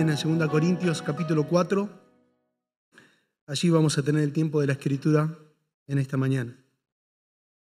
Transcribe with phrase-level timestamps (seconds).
[0.00, 1.88] acompañen en 2 Corintios capítulo 4.
[3.46, 5.38] Allí vamos a tener el tiempo de la escritura
[5.86, 6.56] en esta mañana.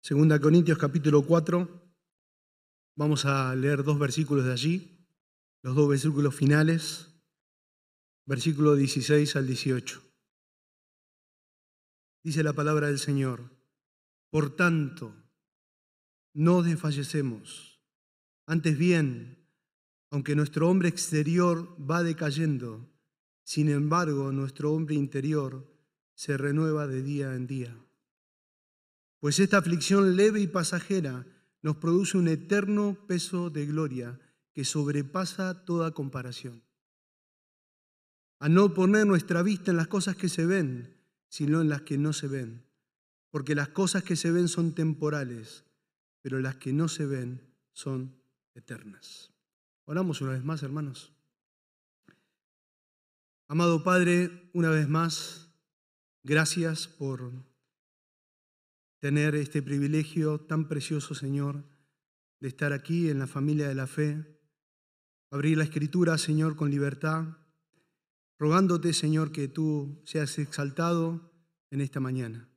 [0.09, 1.69] 2 Corintios capítulo 4.
[2.97, 5.07] Vamos a leer dos versículos de allí,
[5.63, 7.09] los dos versículos finales,
[8.25, 10.03] versículo 16 al 18.
[12.25, 13.51] Dice la palabra del Señor,
[14.31, 15.15] por tanto,
[16.35, 17.83] no desfallecemos,
[18.47, 19.42] antes bien,
[20.13, 22.87] aunque nuestro hombre exterior va decayendo,
[23.45, 25.67] sin embargo nuestro hombre interior
[26.15, 27.75] se renueva de día en día.
[29.21, 31.27] Pues esta aflicción leve y pasajera
[31.63, 34.21] nos produce un eterno peso de gloria
[34.53, 36.63] que sobrepasa toda comparación.
[38.39, 40.95] A no poner nuestra vista en las cosas que se ven,
[41.31, 42.67] sino en las que no se ven.
[43.31, 45.65] Porque las cosas que se ven son temporales,
[46.21, 47.41] pero las que no se ven
[47.73, 48.21] son
[48.55, 49.32] eternas.
[49.85, 51.13] Oramos una vez más, hermanos.
[53.49, 55.51] Amado Padre, una vez más,
[56.23, 57.33] gracias por
[59.01, 61.65] tener este privilegio tan precioso, Señor,
[62.39, 64.25] de estar aquí en la familia de la fe,
[65.31, 67.37] abrir la escritura, Señor, con libertad,
[68.39, 71.33] rogándote, Señor, que tú seas exaltado
[71.71, 72.49] en esta mañana.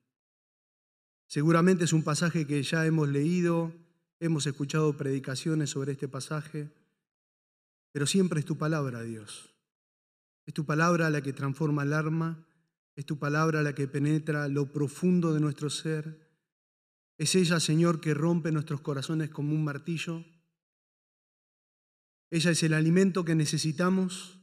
[1.27, 3.73] Seguramente es un pasaje que ya hemos leído,
[4.19, 6.71] hemos escuchado predicaciones sobre este pasaje,
[7.95, 9.55] pero siempre es tu palabra, Dios.
[10.45, 12.45] Es tu palabra la que transforma el alma,
[12.93, 16.29] es tu palabra la que penetra lo profundo de nuestro ser.
[17.17, 20.25] Es ella, Señor, que rompe nuestros corazones como un martillo.
[22.31, 24.41] Ella es el alimento que necesitamos.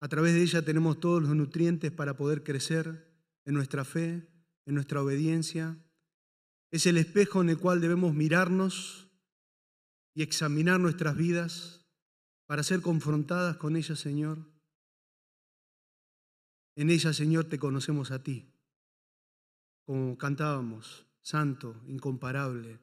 [0.00, 3.12] A través de ella tenemos todos los nutrientes para poder crecer
[3.44, 4.28] en nuestra fe,
[4.64, 5.76] en nuestra obediencia.
[6.70, 9.04] Es el espejo en el cual debemos mirarnos
[10.14, 11.84] y examinar nuestras vidas
[12.46, 14.38] para ser confrontadas con ella, Señor.
[16.76, 18.52] En ella, Señor, te conocemos a ti,
[19.84, 22.80] como cantábamos, santo, incomparable.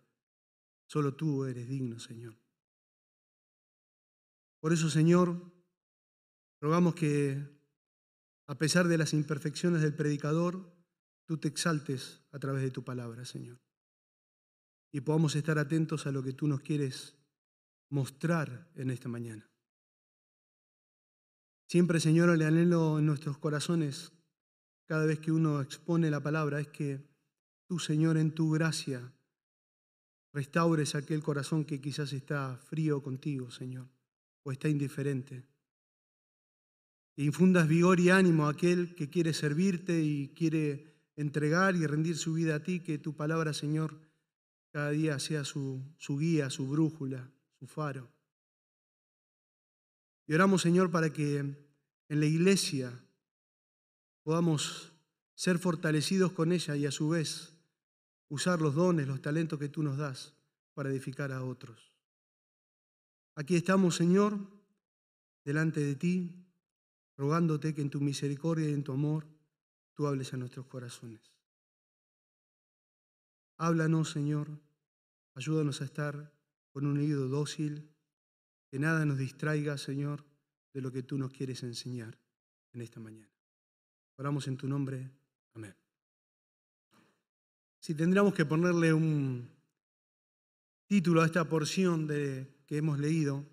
[0.88, 2.36] Solo tú eres digno, Señor.
[4.60, 5.42] Por eso, Señor,
[6.60, 7.42] rogamos que,
[8.48, 10.70] a pesar de las imperfecciones del predicador,
[11.26, 13.60] tú te exaltes a través de tu palabra, Señor.
[14.92, 17.21] Y podamos estar atentos a lo que tú nos quieres
[17.92, 19.48] mostrar en esta mañana.
[21.68, 24.12] Siempre, Señor, le anhelo en nuestros corazones,
[24.88, 27.02] cada vez que uno expone la palabra, es que
[27.68, 29.14] tú, Señor, en tu gracia,
[30.34, 33.88] restaures aquel corazón que quizás está frío contigo, Señor,
[34.44, 35.44] o está indiferente.
[37.18, 42.18] E infundas vigor y ánimo a aquel que quiere servirte y quiere entregar y rendir
[42.18, 44.00] su vida a ti, que tu palabra, Señor,
[44.72, 47.30] cada día sea su, su guía, su brújula,
[47.68, 48.10] faro.
[50.28, 52.92] Y oramos, Señor, para que en la iglesia
[54.24, 54.94] podamos
[55.34, 57.54] ser fortalecidos con ella y a su vez
[58.30, 60.34] usar los dones, los talentos que tú nos das
[60.74, 61.92] para edificar a otros.
[63.36, 64.38] Aquí estamos, Señor,
[65.44, 66.46] delante de ti,
[67.18, 69.28] rogándote que en tu misericordia y en tu amor
[69.94, 71.22] tú hables a nuestros corazones.
[73.58, 74.48] Háblanos, Señor,
[75.36, 76.32] ayúdanos a estar
[76.72, 77.90] con un oído dócil,
[78.70, 80.24] que nada nos distraiga, Señor,
[80.74, 82.18] de lo que tú nos quieres enseñar
[82.74, 83.30] en esta mañana.
[84.18, 85.12] Oramos en tu nombre.
[85.54, 85.76] Amén.
[87.80, 89.50] Si tendríamos que ponerle un
[90.86, 93.46] título a esta porción de, que hemos leído,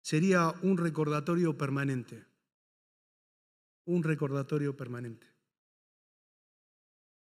[0.00, 2.24] sería un recordatorio permanente.
[3.86, 5.26] Un recordatorio permanente.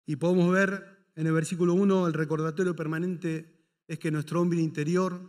[0.06, 3.59] Y podemos ver en el versículo 1 el recordatorio permanente
[3.90, 5.20] es que nuestro hombre interior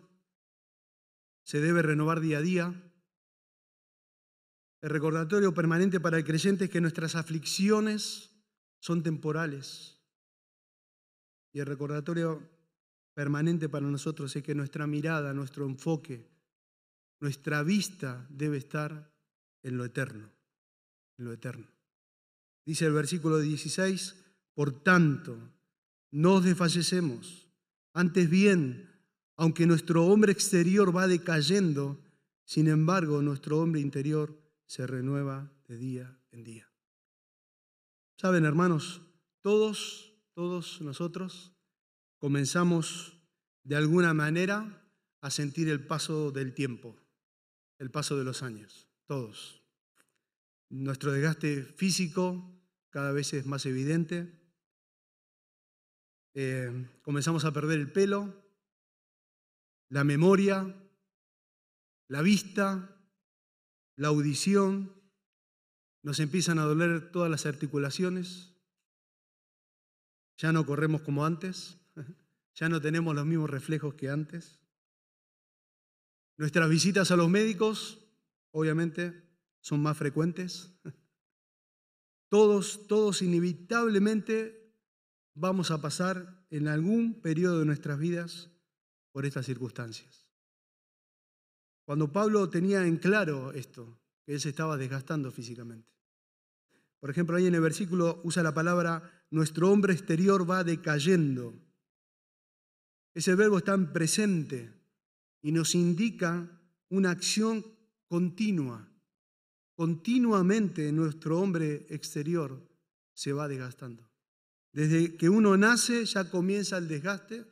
[1.43, 2.93] se debe renovar día a día.
[4.82, 8.31] El recordatorio permanente para el creyente es que nuestras aflicciones
[8.79, 9.99] son temporales.
[11.55, 12.50] Y el recordatorio
[13.14, 16.29] permanente para nosotros es que nuestra mirada, nuestro enfoque,
[17.19, 19.11] nuestra vista debe estar
[19.62, 20.31] en lo eterno,
[21.17, 21.67] en lo eterno.
[22.67, 24.17] Dice el versículo 16,
[24.52, 25.38] por tanto,
[26.11, 27.50] no desfallecemos
[27.92, 28.88] antes bien,
[29.37, 32.02] aunque nuestro hombre exterior va decayendo,
[32.44, 36.70] sin embargo nuestro hombre interior se renueva de día en día.
[38.16, 39.02] Saben, hermanos,
[39.40, 41.52] todos, todos nosotros
[42.19, 43.16] comenzamos
[43.64, 44.86] de alguna manera
[45.20, 46.96] a sentir el paso del tiempo,
[47.78, 49.62] el paso de los años, todos.
[50.69, 52.60] Nuestro desgaste físico
[52.90, 54.39] cada vez es más evidente,
[56.35, 58.35] eh, comenzamos a perder el pelo,
[59.88, 60.77] la memoria,
[62.09, 62.97] la vista,
[63.97, 64.93] la audición,
[66.03, 68.55] nos empiezan a doler todas las articulaciones,
[70.38, 71.77] ya no corremos como antes,
[72.55, 74.59] ya no tenemos los mismos reflejos que antes.
[76.37, 77.99] Nuestras visitas a los médicos,
[78.53, 79.29] obviamente,
[79.61, 80.73] son más frecuentes.
[82.31, 84.59] Todos, todos inevitablemente
[85.35, 88.50] vamos a pasar en algún periodo de nuestras vidas
[89.12, 90.27] por estas circunstancias.
[91.85, 95.91] Cuando Pablo tenía en claro esto, que él se estaba desgastando físicamente.
[97.00, 101.55] Por ejemplo, ahí en el versículo usa la palabra, nuestro hombre exterior va decayendo.
[103.15, 104.73] Ese verbo está en presente
[105.43, 106.61] y nos indica
[106.91, 107.65] una acción
[108.06, 108.87] continua.
[109.75, 112.61] Continuamente nuestro hombre exterior
[113.15, 114.09] se va desgastando.
[114.72, 117.44] Desde que uno nace ya comienza el desgaste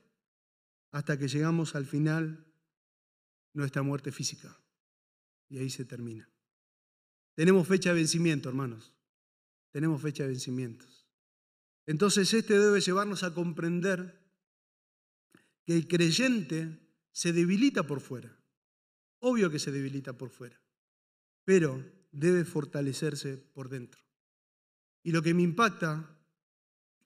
[0.93, 2.47] hasta que llegamos al final
[3.53, 4.61] nuestra muerte física.
[5.49, 6.31] Y ahí se termina.
[7.35, 8.93] Tenemos fecha de vencimiento, hermanos.
[9.70, 11.06] Tenemos fecha de vencimientos.
[11.87, 14.20] Entonces este debe llevarnos a comprender
[15.65, 16.79] que el creyente
[17.12, 18.38] se debilita por fuera.
[19.20, 20.61] Obvio que se debilita por fuera,
[21.44, 24.00] pero debe fortalecerse por dentro.
[25.03, 26.18] Y lo que me impacta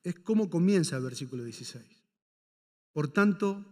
[0.03, 1.83] es cómo comienza el versículo 16.
[2.91, 3.65] Por tanto,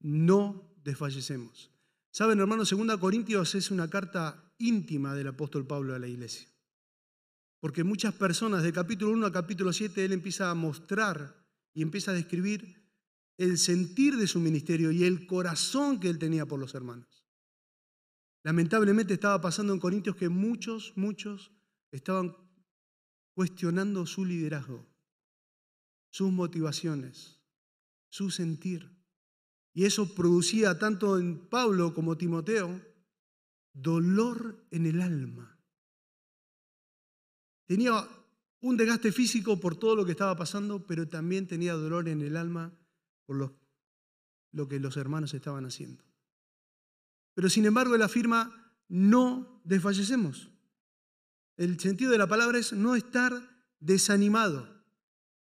[0.00, 1.70] no desfallecemos.
[2.12, 6.48] Saben, hermanos, 2 Corintios es una carta íntima del apóstol Pablo a la iglesia.
[7.60, 12.10] Porque muchas personas, de capítulo 1 a capítulo 7, él empieza a mostrar y empieza
[12.10, 12.80] a describir
[13.36, 17.24] el sentir de su ministerio y el corazón que él tenía por los hermanos.
[18.42, 21.52] Lamentablemente estaba pasando en Corintios que muchos, muchos
[21.90, 22.36] estaban
[23.34, 24.89] cuestionando su liderazgo,
[26.10, 27.40] sus motivaciones,
[28.08, 28.90] su sentir.
[29.72, 32.80] Y eso producía tanto en Pablo como Timoteo
[33.72, 35.58] dolor en el alma.
[37.66, 38.08] Tenía
[38.62, 42.36] un desgaste físico por todo lo que estaba pasando, pero también tenía dolor en el
[42.36, 42.76] alma
[43.26, 46.04] por lo, que los hermanos estaban haciendo.
[47.34, 50.50] Pero sin embargo él afirma, no desfallecemos.
[51.56, 53.32] El sentido de la palabra es no estar
[53.78, 54.79] desanimado.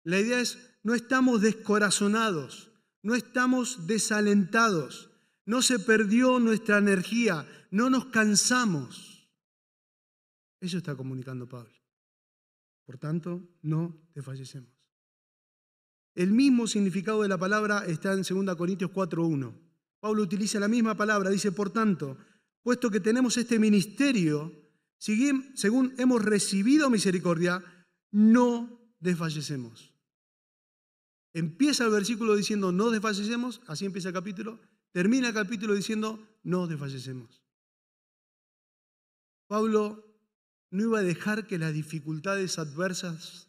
[0.05, 2.71] La idea es no estamos descorazonados.
[3.03, 5.11] No estamos desalentados,
[5.47, 9.31] no se perdió nuestra energía, no nos cansamos.
[10.61, 11.73] Eso está comunicando Pablo.
[12.85, 14.71] Por tanto, no desfallecemos.
[16.15, 19.55] El mismo significado de la palabra está en 2 Corintios 4.1.
[20.01, 22.19] Pablo utiliza la misma palabra, dice, por tanto,
[22.63, 24.53] puesto que tenemos este ministerio,
[24.99, 27.63] según hemos recibido misericordia,
[28.11, 29.90] no desfallecemos.
[31.33, 34.61] Empieza el versículo diciendo no desfallecemos, así empieza el capítulo,
[34.91, 37.45] termina el capítulo diciendo no desfallecemos.
[39.47, 40.07] Pablo
[40.71, 43.49] no iba a dejar que las dificultades adversas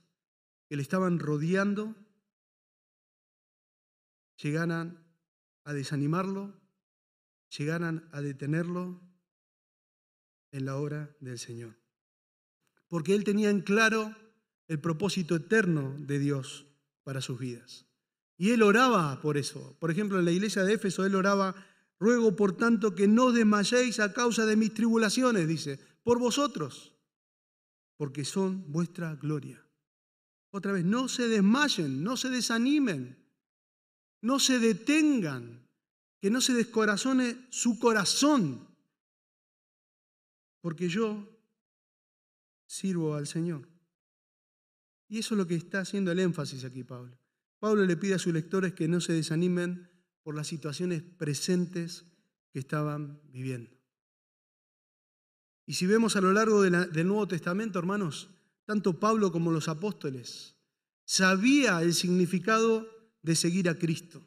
[0.67, 1.95] que le estaban rodeando
[4.37, 5.05] llegaran
[5.63, 6.59] a desanimarlo,
[7.55, 8.99] llegaran a detenerlo
[10.51, 11.75] en la obra del Señor.
[12.88, 14.15] Porque él tenía en claro
[14.67, 16.70] el propósito eterno de Dios
[17.12, 17.86] para sus vidas.
[18.38, 19.75] Y él oraba por eso.
[19.80, 21.53] Por ejemplo, en la iglesia de Éfeso él oraba,
[22.00, 26.96] ruego por tanto que no desmayéis a causa de mis tribulaciones, dice, por vosotros,
[27.98, 29.62] porque son vuestra gloria.
[30.51, 33.22] Otra vez, no se desmayen, no se desanimen,
[34.22, 35.68] no se detengan,
[36.22, 38.70] que no se descorazone su corazón,
[40.62, 41.27] porque yo
[42.68, 43.70] sirvo al Señor.
[45.12, 47.20] Y eso es lo que está haciendo el énfasis aquí Pablo.
[47.60, 49.89] Pablo le pide a sus lectores que no se desanimen
[50.24, 52.06] por las situaciones presentes
[52.53, 53.70] que estaban viviendo.
[55.65, 58.30] Y si vemos a lo largo del Nuevo Testamento, hermanos,
[58.63, 60.56] tanto Pablo como los apóstoles
[61.03, 62.88] sabía el significado
[63.22, 64.25] de seguir a Cristo.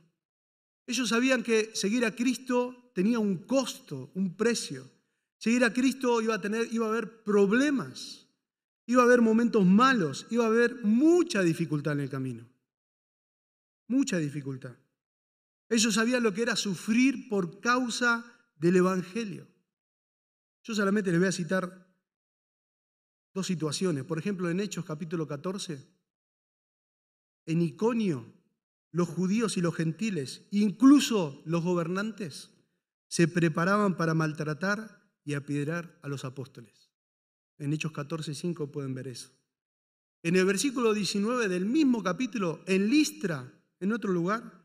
[0.87, 4.91] Ellos sabían que seguir a Cristo tenía un costo, un precio.
[5.39, 8.24] Seguir a Cristo iba a tener, iba a haber problemas.
[8.87, 12.49] Iba a haber momentos malos, iba a haber mucha dificultad en el camino.
[13.89, 14.77] Mucha dificultad.
[15.69, 18.25] Ellos sabían lo que era sufrir por causa
[18.57, 19.49] del Evangelio.
[20.63, 21.87] Yo solamente les voy a citar
[23.33, 24.05] dos situaciones.
[24.05, 25.87] Por ejemplo, en Hechos capítulo 14,
[27.47, 28.33] en Iconio,
[28.91, 32.51] los judíos y los gentiles, incluso los gobernantes,
[33.09, 36.84] se preparaban para maltratar y apedrear a los apóstoles.
[37.59, 39.31] En Hechos 14, 5 pueden ver eso.
[40.23, 44.65] En el versículo 19 del mismo capítulo, en Listra, en otro lugar,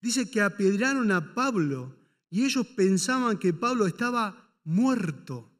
[0.00, 1.96] dice que apedrearon a Pablo
[2.30, 5.50] y ellos pensaban que Pablo estaba muerto.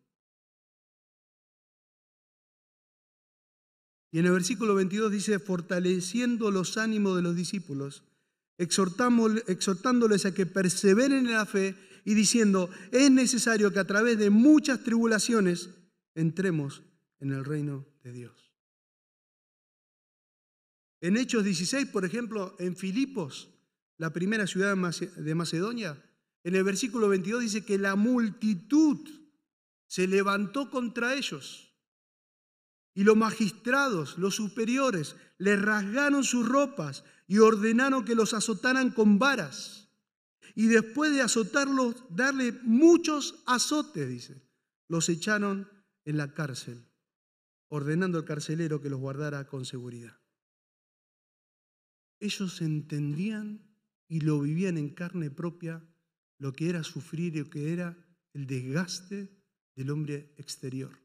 [4.10, 8.04] Y en el versículo 22 dice, fortaleciendo los ánimos de los discípulos,
[8.58, 14.30] exhortándoles a que perseveren en la fe y diciendo, es necesario que a través de
[14.30, 15.70] muchas tribulaciones
[16.18, 16.82] entremos
[17.20, 18.52] en el reino de Dios.
[21.00, 23.50] En Hechos 16, por ejemplo, en Filipos,
[23.98, 24.76] la primera ciudad
[25.16, 26.02] de Macedonia,
[26.42, 28.98] en el versículo 22 dice que la multitud
[29.86, 31.72] se levantó contra ellos.
[32.94, 39.20] Y los magistrados, los superiores, le rasgaron sus ropas y ordenaron que los azotaran con
[39.20, 39.88] varas.
[40.56, 44.42] Y después de azotarlos, darle muchos azotes, dice,
[44.88, 45.68] los echaron
[46.08, 46.88] en la cárcel,
[47.68, 50.18] ordenando al carcelero que los guardara con seguridad.
[52.18, 53.60] Ellos entendían
[54.08, 55.86] y lo vivían en carne propia
[56.38, 57.94] lo que era sufrir y lo que era
[58.32, 59.28] el desgaste
[59.76, 60.98] del hombre exterior.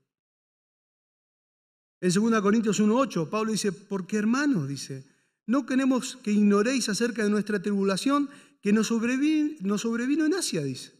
[2.00, 5.06] En 2 Corintios 1.8, Pablo dice, porque hermanos, dice,
[5.46, 8.30] no queremos que ignoréis acerca de nuestra tribulación
[8.62, 10.94] que nos sobrevino, nos sobrevino en Asia, dice.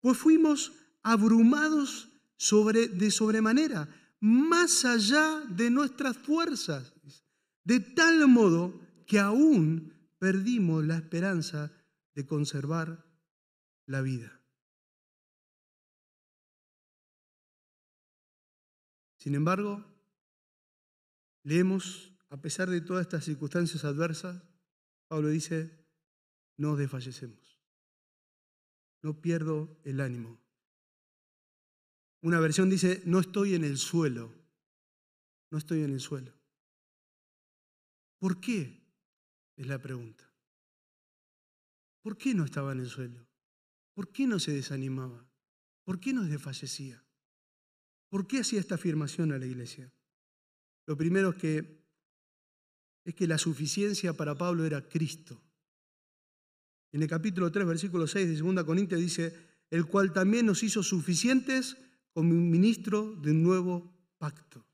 [0.00, 2.07] Pues fuimos abrumados
[2.38, 3.88] sobre, de sobremanera,
[4.20, 6.94] más allá de nuestras fuerzas,
[7.64, 11.70] de tal modo que aún perdimos la esperanza
[12.14, 13.04] de conservar
[13.86, 14.40] la vida.
[19.18, 19.84] Sin embargo,
[21.42, 24.42] leemos, a pesar de todas estas circunstancias adversas,
[25.08, 25.86] Pablo dice,
[26.56, 27.58] no desfallecemos,
[29.02, 30.47] no pierdo el ánimo.
[32.22, 34.34] Una versión dice, no estoy en el suelo,
[35.50, 36.32] no estoy en el suelo.
[38.18, 38.82] ¿Por qué?
[39.56, 40.28] Es la pregunta.
[42.02, 43.26] ¿Por qué no estaba en el suelo?
[43.94, 45.28] ¿Por qué no se desanimaba?
[45.84, 47.04] ¿Por qué no desfallecía?
[48.08, 49.92] ¿Por qué hacía esta afirmación a la iglesia?
[50.86, 51.84] Lo primero es que,
[53.04, 55.40] es que la suficiencia para Pablo era Cristo.
[56.92, 59.36] En el capítulo 3, versículo 6 de 2 Corintios dice,
[59.70, 61.76] el cual también nos hizo suficientes
[62.12, 64.64] como ministro de un nuevo pacto.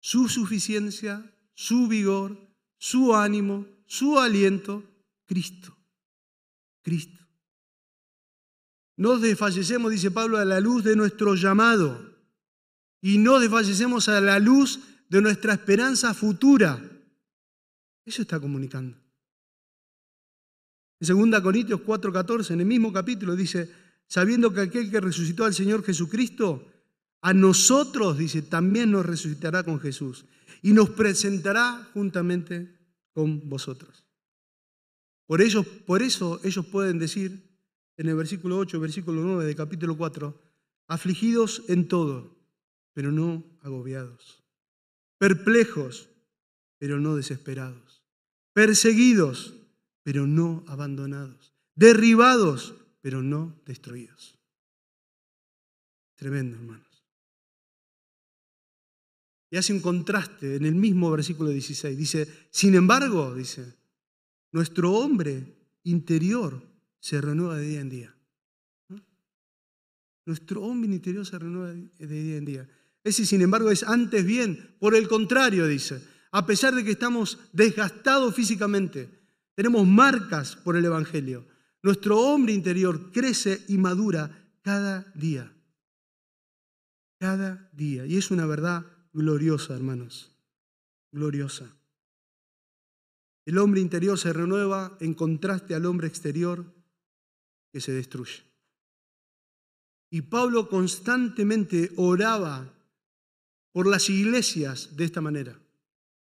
[0.00, 2.38] Su suficiencia, su vigor,
[2.78, 4.84] su ánimo, su aliento,
[5.26, 5.76] Cristo.
[6.82, 7.26] Cristo.
[8.96, 12.16] No desfallecemos, dice Pablo, a la luz de nuestro llamado
[13.00, 16.82] y no desfallecemos a la luz de nuestra esperanza futura.
[18.04, 18.96] Eso está comunicando.
[20.98, 23.70] En 2 Corintios 4:14, en el mismo capítulo, dice,
[24.06, 26.66] sabiendo que aquel que resucitó al Señor Jesucristo,
[27.20, 30.26] a nosotros, dice, también nos resucitará con Jesús
[30.62, 32.76] y nos presentará juntamente
[33.12, 34.04] con vosotros.
[35.26, 37.46] Por, ellos, por eso ellos pueden decir
[37.96, 40.40] en el versículo 8, versículo 9 del capítulo 4,
[40.86, 42.36] afligidos en todo,
[42.92, 44.44] pero no agobiados,
[45.18, 46.08] perplejos,
[46.78, 48.02] pero no desesperados,
[48.52, 49.54] perseguidos,
[50.02, 52.74] pero no abandonados, derribados,
[53.06, 54.36] pero no destruidos.
[56.16, 57.04] Tremendo, hermanos.
[59.48, 61.96] Y hace un contraste en el mismo versículo 16.
[61.96, 63.76] Dice, sin embargo, dice,
[64.50, 66.60] nuestro hombre interior
[66.98, 68.16] se renueva de día en día.
[70.24, 72.68] Nuestro hombre interior se renueva de día en día.
[73.04, 74.74] Ese, sin embargo, es antes bien.
[74.80, 79.08] Por el contrario, dice, a pesar de que estamos desgastados físicamente,
[79.54, 81.46] tenemos marcas por el Evangelio.
[81.86, 85.54] Nuestro hombre interior crece y madura cada día.
[87.16, 88.04] Cada día.
[88.06, 90.36] Y es una verdad gloriosa, hermanos,
[91.12, 91.76] gloriosa.
[93.44, 96.74] El hombre interior se renueva en contraste al hombre exterior
[97.72, 98.42] que se destruye.
[100.10, 102.68] Y Pablo constantemente oraba
[103.70, 105.56] por las iglesias de esta manera.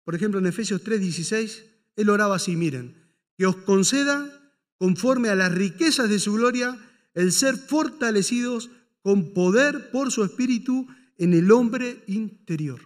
[0.03, 1.63] Por ejemplo, en Efesios 3:16,
[1.95, 2.93] él oraba así, miren,
[3.37, 4.41] que os conceda,
[4.77, 6.77] conforme a las riquezas de su gloria,
[7.13, 8.69] el ser fortalecidos
[9.01, 12.81] con poder por su espíritu en el hombre interior.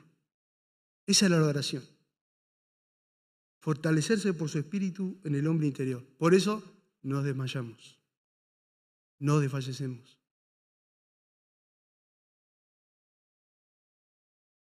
[1.07, 1.83] Esa es la oración.
[3.61, 6.05] Fortalecerse por su espíritu en el hombre interior.
[6.17, 6.63] Por eso
[7.01, 7.99] nos desmayamos.
[9.19, 10.19] No desfallecemos.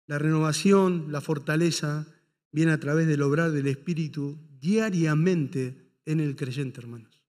[0.07, 2.05] La renovación, la fortaleza,
[2.51, 7.23] viene a través del obrar del Espíritu diariamente en el creyente, hermanos.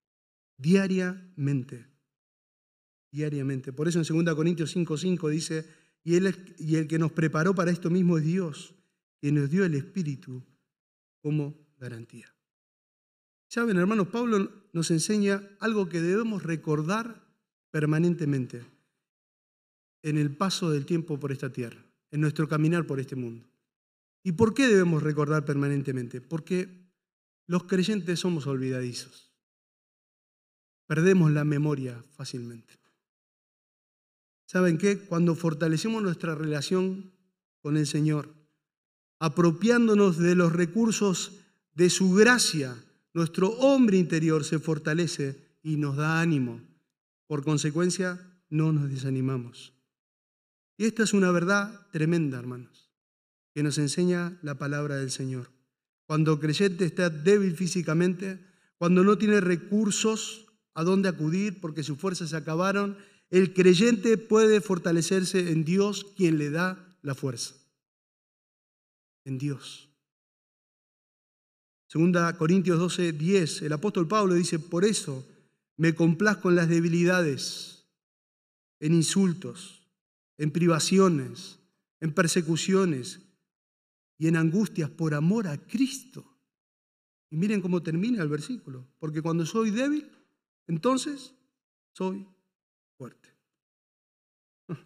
[0.56, 1.86] Diariamente.
[3.10, 3.72] Diariamente.
[3.72, 5.66] Por eso en 2 Corintios 5:5 dice,
[6.04, 6.14] y,
[6.58, 8.74] y el que nos preparó para esto mismo es Dios,
[9.20, 10.42] que nos dio el Espíritu
[11.20, 12.34] como garantía.
[13.48, 17.22] Saben, hermanos, Pablo nos enseña algo que debemos recordar
[17.70, 18.64] permanentemente.
[20.04, 23.46] en el paso del tiempo por esta tierra, en nuestro caminar por este mundo.
[24.24, 26.20] ¿Y por qué debemos recordar permanentemente?
[26.20, 26.81] Porque
[27.52, 29.30] los creyentes somos olvidadizos.
[30.86, 32.80] Perdemos la memoria fácilmente.
[34.46, 34.98] ¿Saben qué?
[35.00, 37.12] Cuando fortalecemos nuestra relación
[37.60, 38.32] con el Señor,
[39.18, 41.40] apropiándonos de los recursos
[41.74, 42.74] de su gracia,
[43.12, 46.58] nuestro hombre interior se fortalece y nos da ánimo.
[47.26, 48.18] Por consecuencia,
[48.48, 49.74] no nos desanimamos.
[50.78, 52.90] Y esta es una verdad tremenda, hermanos,
[53.52, 55.50] que nos enseña la palabra del Señor.
[56.12, 58.38] Cuando el creyente está débil físicamente,
[58.76, 62.98] cuando no tiene recursos a dónde acudir porque sus fuerzas se acabaron,
[63.30, 67.54] el creyente puede fortalecerse en Dios quien le da la fuerza.
[69.24, 69.88] En Dios.
[71.88, 75.26] Segunda Corintios 12, 10, el apóstol Pablo dice, por eso
[75.78, 77.86] me complazco en las debilidades,
[78.80, 79.88] en insultos,
[80.36, 81.58] en privaciones,
[82.00, 83.31] en persecuciones
[84.22, 86.24] y en angustias por amor a Cristo.
[87.28, 90.08] Y miren cómo termina el versículo, porque cuando soy débil,
[90.68, 91.34] entonces
[91.92, 92.24] soy
[92.96, 93.30] fuerte.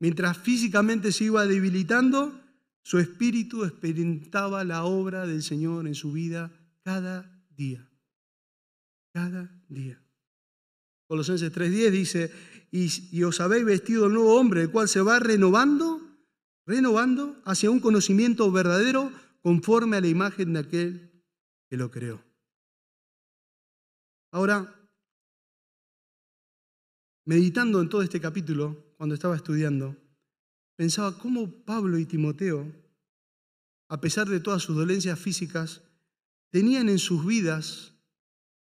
[0.00, 2.40] Mientras físicamente se iba debilitando,
[2.82, 6.50] su espíritu experimentaba la obra del Señor en su vida
[6.82, 7.86] cada día.
[9.12, 10.02] Cada día.
[11.06, 12.32] Colosenses 3.10 dice,
[12.70, 16.00] y, os habéis vestido el nuevo hombre, el cual se va renovando,
[16.66, 21.22] renovando hacia un conocimiento verdadero conforme a la imagen de aquel
[21.68, 22.22] que lo creó.
[24.30, 24.74] Ahora,
[27.24, 29.96] meditando en todo este capítulo, cuando estaba estudiando,
[30.76, 32.72] pensaba cómo Pablo y Timoteo,
[33.88, 35.82] a pesar de todas sus dolencias físicas,
[36.50, 37.94] tenían en sus vidas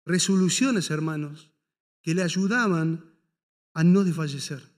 [0.05, 1.51] resoluciones, hermanos,
[2.03, 3.15] que le ayudaban
[3.75, 4.78] a no desfallecer.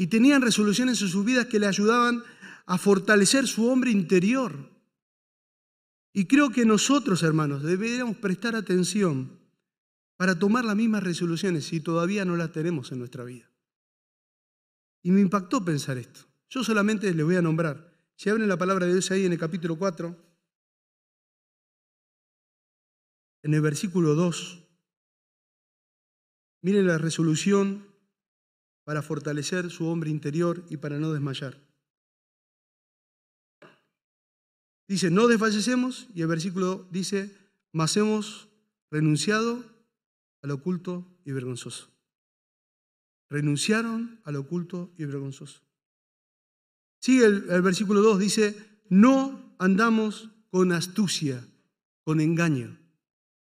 [0.00, 2.24] Y tenían resoluciones en sus vidas que le ayudaban
[2.64, 4.70] a fortalecer su hombre interior.
[6.14, 9.38] Y creo que nosotros, hermanos, deberíamos prestar atención
[10.16, 13.50] para tomar las mismas resoluciones si todavía no las tenemos en nuestra vida.
[15.02, 16.20] Y me impactó pensar esto.
[16.48, 17.94] Yo solamente les voy a nombrar.
[18.16, 20.16] Si abren la palabra de Dios ahí en el capítulo 4,
[23.42, 24.66] en el versículo 2,
[26.62, 27.89] miren la resolución
[28.90, 31.56] para fortalecer su hombre interior y para no desmayar.
[34.88, 37.32] Dice, no desfallecemos, y el versículo dice,
[37.72, 38.48] mas hemos
[38.90, 39.62] renunciado
[40.42, 41.88] al oculto y vergonzoso.
[43.28, 45.60] Renunciaron al oculto y vergonzoso.
[47.00, 48.56] Sigue el, versículo 2, dice,
[48.88, 51.46] no andamos con astucia,
[52.02, 52.76] con engaño.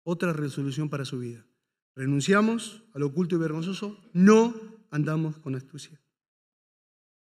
[0.02, 1.46] Otra resolución para su vida.
[1.96, 6.02] Renunciamos al oculto y vergonzoso, no andamos con astucia.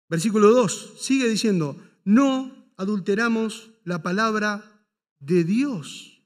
[0.09, 4.87] Versículo 2 sigue diciendo, no adulteramos la palabra
[5.19, 6.23] de Dios.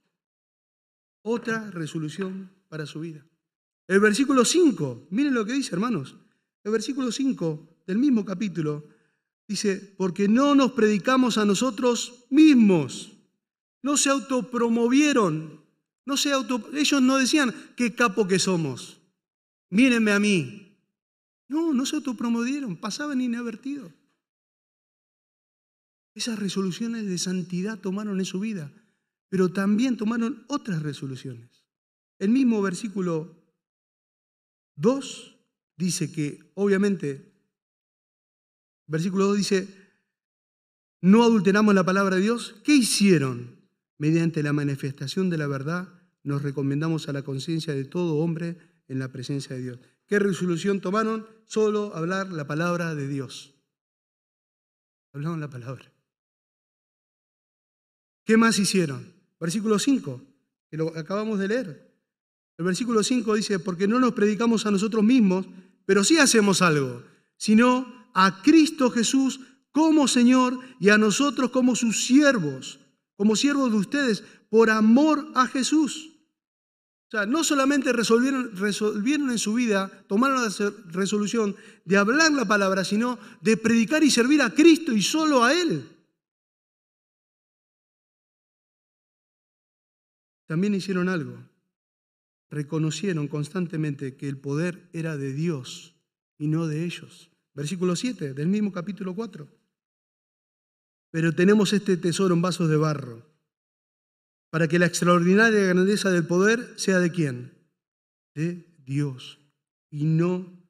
[1.22, 3.26] Otra resolución para su vida.
[3.88, 6.16] El versículo 5, miren lo que dice, hermanos.
[6.64, 8.88] El versículo 5 del mismo capítulo
[9.46, 13.12] dice, porque no nos predicamos a nosotros mismos.
[13.82, 15.64] No se autopromovieron.
[16.04, 19.00] No se auto, ellos no decían qué capo que somos.
[19.70, 20.65] Mírenme a mí.
[21.48, 23.92] No, no se autopromovieron, pasaban inadvertidos.
[26.14, 28.72] Esas resoluciones de santidad tomaron en su vida,
[29.28, 31.64] pero también tomaron otras resoluciones.
[32.18, 33.36] El mismo versículo
[34.76, 35.36] 2
[35.76, 37.32] dice que, obviamente,
[38.86, 39.68] versículo 2 dice,
[41.02, 42.56] no adulteramos la palabra de Dios.
[42.64, 43.60] ¿Qué hicieron?
[43.98, 45.88] Mediante la manifestación de la verdad,
[46.22, 49.80] nos recomendamos a la conciencia de todo hombre en la presencia de Dios.
[50.06, 51.26] ¿Qué resolución tomaron?
[51.46, 53.54] Solo hablar la palabra de Dios.
[55.12, 55.92] Hablaron la palabra.
[58.24, 59.12] ¿Qué más hicieron?
[59.38, 60.22] Versículo 5,
[60.68, 61.94] que lo acabamos de leer.
[62.58, 65.46] El versículo 5 dice, porque no nos predicamos a nosotros mismos,
[65.84, 67.02] pero sí hacemos algo,
[67.36, 69.40] sino a Cristo Jesús
[69.72, 72.80] como Señor y a nosotros como sus siervos,
[73.14, 76.15] como siervos de ustedes, por amor a Jesús.
[77.06, 82.46] O sea, no solamente resolvieron, resolvieron en su vida, tomaron la resolución de hablar la
[82.46, 85.88] palabra, sino de predicar y servir a Cristo y solo a Él.
[90.46, 91.38] También hicieron algo,
[92.50, 95.94] reconocieron constantemente que el poder era de Dios
[96.38, 97.30] y no de ellos.
[97.54, 99.48] Versículo 7 del mismo capítulo 4.
[101.10, 103.22] Pero tenemos este tesoro en vasos de barro,
[104.50, 107.52] para que la extraordinaria grandeza del poder sea de quién?
[108.34, 109.40] De Dios
[109.90, 110.68] y no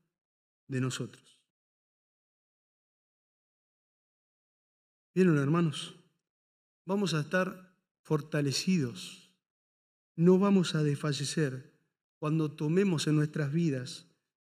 [0.68, 1.22] de nosotros.
[5.14, 5.94] Vieron, hermanos,
[6.84, 9.34] vamos a estar fortalecidos,
[10.14, 11.74] no vamos a desfallecer
[12.18, 14.06] cuando tomemos en nuestras vidas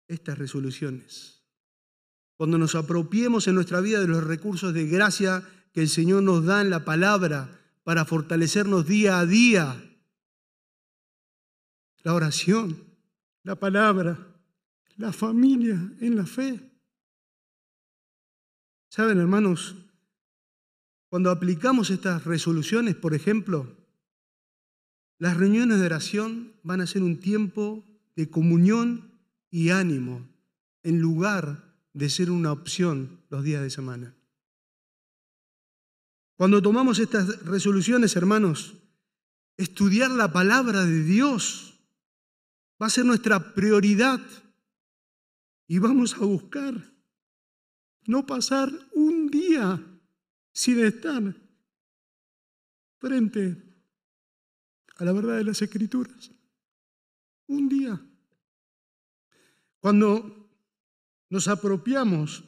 [0.08, 1.44] estas resoluciones,
[2.36, 6.46] cuando nos apropiemos en nuestra vida de los recursos de gracia que el Señor nos
[6.46, 9.84] da en la palabra, para fortalecernos día a día.
[12.04, 12.84] La oración,
[13.44, 14.18] la palabra,
[14.98, 16.72] la familia en la fe.
[18.90, 19.76] Saben, hermanos,
[21.10, 23.76] cuando aplicamos estas resoluciones, por ejemplo,
[25.18, 30.28] las reuniones de oración van a ser un tiempo de comunión y ánimo
[30.84, 34.16] en lugar de ser una opción los días de semana.
[36.42, 38.74] Cuando tomamos estas resoluciones, hermanos,
[39.58, 41.80] estudiar la palabra de Dios
[42.82, 44.20] va a ser nuestra prioridad
[45.68, 46.74] y vamos a buscar
[48.08, 49.80] no pasar un día
[50.52, 51.22] sin estar
[52.98, 53.64] frente
[54.96, 56.32] a la verdad de las escrituras.
[57.46, 58.02] Un día.
[59.80, 60.50] Cuando
[61.30, 62.44] nos apropiamos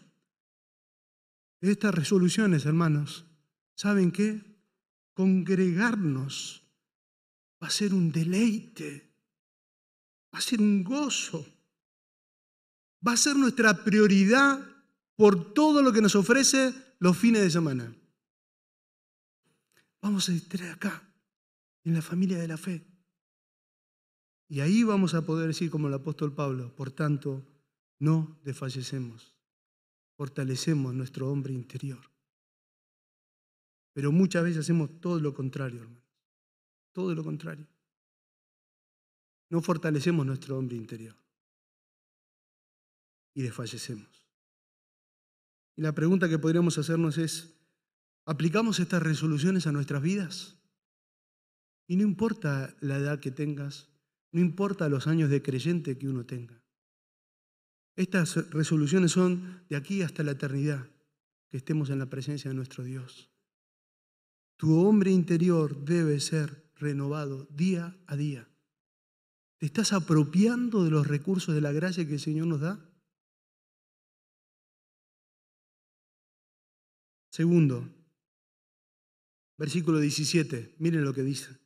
[1.61, 3.27] de estas resoluciones, hermanos,
[3.75, 4.41] ¿saben qué?
[5.13, 6.63] Congregarnos
[7.61, 9.13] va a ser un deleite,
[10.33, 11.45] va a ser un gozo,
[13.05, 14.59] va a ser nuestra prioridad
[15.15, 17.95] por todo lo que nos ofrece los fines de semana.
[20.01, 21.01] Vamos a estar acá,
[21.83, 22.85] en la familia de la fe.
[24.49, 27.45] Y ahí vamos a poder decir como el apóstol Pablo, por tanto,
[27.99, 29.35] no desfallecemos,
[30.17, 32.12] fortalecemos nuestro hombre interior.
[33.93, 36.03] Pero muchas veces hacemos todo lo contrario, hermanos.
[36.91, 37.67] Todo lo contrario.
[39.49, 41.15] No fortalecemos nuestro hombre interior.
[43.35, 44.27] Y desfallecemos.
[45.75, 47.55] Y la pregunta que podríamos hacernos es,
[48.25, 50.57] ¿aplicamos estas resoluciones a nuestras vidas?
[51.87, 53.89] Y no importa la edad que tengas,
[54.31, 56.61] no importa los años de creyente que uno tenga.
[57.95, 60.89] Estas resoluciones son de aquí hasta la eternidad,
[61.49, 63.32] que estemos en la presencia de nuestro Dios.
[64.63, 68.47] Tu hombre interior debe ser renovado día a día.
[69.57, 72.79] ¿Te estás apropiando de los recursos de la gracia que el Señor nos da?
[77.29, 77.93] Segundo,
[79.57, 81.59] versículo 17, miren lo que dice.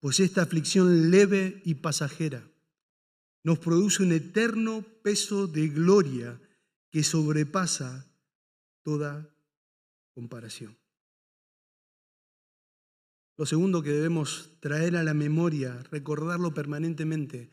[0.00, 2.48] Pues esta aflicción leve y pasajera
[3.44, 6.40] nos produce un eterno peso de gloria
[6.96, 8.10] que sobrepasa
[8.82, 9.28] toda
[10.14, 10.78] comparación.
[13.36, 17.50] Lo segundo que debemos traer a la memoria, recordarlo permanentemente,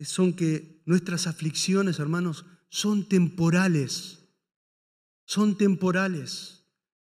[0.00, 4.26] son que nuestras aflicciones, hermanos, son temporales.
[5.24, 6.64] Son temporales.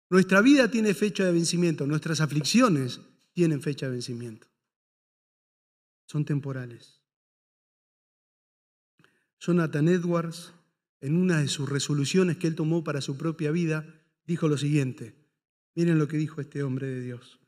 [0.08, 3.00] Nuestra vida tiene fecha de vencimiento, nuestras aflicciones
[3.34, 4.46] tienen fecha de vencimiento.
[6.06, 7.02] Son temporales.
[9.38, 10.54] Jonathan Edwards
[11.00, 13.84] en una de sus resoluciones que él tomó para su propia vida,
[14.26, 15.14] dijo lo siguiente.
[15.74, 17.38] Miren lo que dijo este hombre de Dios.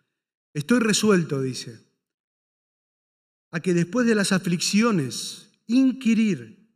[0.54, 1.80] Estoy resuelto, dice,
[3.50, 6.68] a que después de las aflicciones, inquirir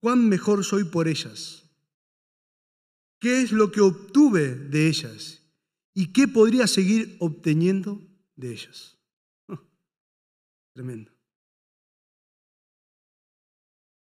[0.00, 1.64] cuán mejor soy por ellas.
[3.18, 5.42] ¿Qué es lo que obtuve de ellas?
[5.94, 8.00] ¿Y qué podría seguir obteniendo
[8.34, 8.98] de ellas?
[10.72, 11.12] tremendo.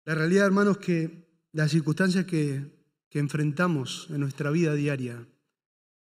[0.04, 2.76] La realidad, hermanos, que las circunstancias que,
[3.10, 5.26] enfrentamos en nuestra vida diaria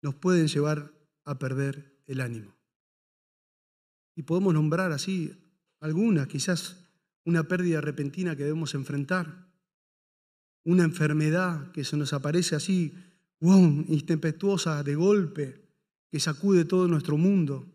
[0.04, 0.94] nos pueden llevar
[1.26, 2.56] a perder el ánimo.
[4.16, 5.34] Y podemos nombrar así
[5.80, 6.86] algunas, quizás
[7.26, 9.48] una pérdida repentina que debemos enfrentar,
[10.66, 12.94] una enfermedad que se nos aparece así,
[13.40, 15.66] wow, intempestuosa, de golpe,
[16.12, 17.66] que sacude todo nuestro mundo,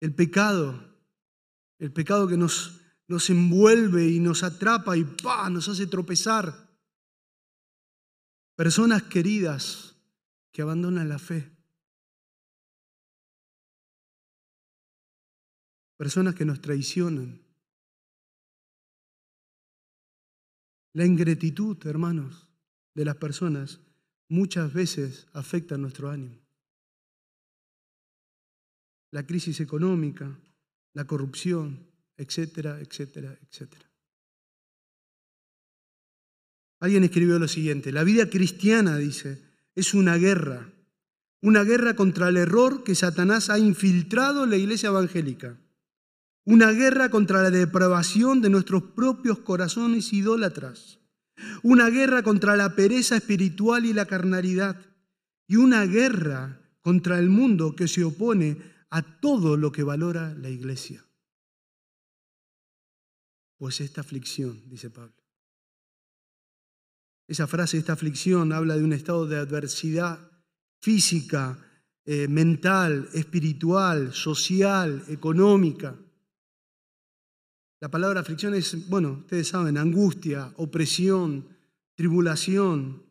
[0.00, 0.94] el pecado,
[1.78, 5.50] el pecado que nos nos envuelve y nos atrapa y ¡pah!
[5.50, 6.64] nos hace tropezar.
[8.56, 9.96] Personas queridas
[10.52, 11.50] que abandonan la fe.
[15.96, 17.40] Personas que nos traicionan.
[20.92, 22.46] La ingratitud, hermanos,
[22.94, 23.80] de las personas
[24.28, 26.40] muchas veces afecta nuestro ánimo.
[29.10, 30.38] La crisis económica,
[30.92, 33.90] la corrupción, etcétera, etcétera, etcétera.
[36.80, 39.42] Alguien escribió lo siguiente, la vida cristiana, dice,
[39.74, 40.70] es una guerra,
[41.40, 45.58] una guerra contra el error que Satanás ha infiltrado en la iglesia evangélica.
[46.44, 50.98] una guerra contra la depravación de nuestros propios corazones idólatras,
[51.62, 54.76] una guerra contra la pereza espiritual y la carnalidad,
[55.46, 58.58] y una guerra contra el mundo que se opone
[58.90, 61.03] a todo lo que valora la iglesia.
[63.56, 65.14] Pues esta aflicción, dice Pablo.
[67.26, 70.30] Esa frase, esta aflicción, habla de un estado de adversidad
[70.80, 71.58] física,
[72.04, 75.96] eh, mental, espiritual, social, económica.
[77.80, 81.48] La palabra aflicción es, bueno, ustedes saben, angustia, opresión,
[81.94, 83.02] tribulación.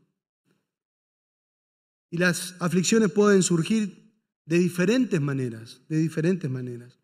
[2.12, 4.14] Y las aflicciones pueden surgir
[4.46, 7.03] de diferentes maneras, de diferentes maneras.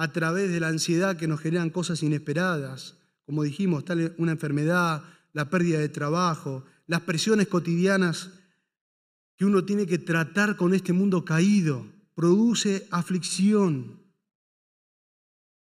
[0.00, 5.02] A través de la ansiedad que nos generan cosas inesperadas, como dijimos, tal una enfermedad,
[5.34, 8.30] la pérdida de trabajo, las presiones cotidianas
[9.36, 14.00] que uno tiene que tratar con este mundo caído, produce aflicción.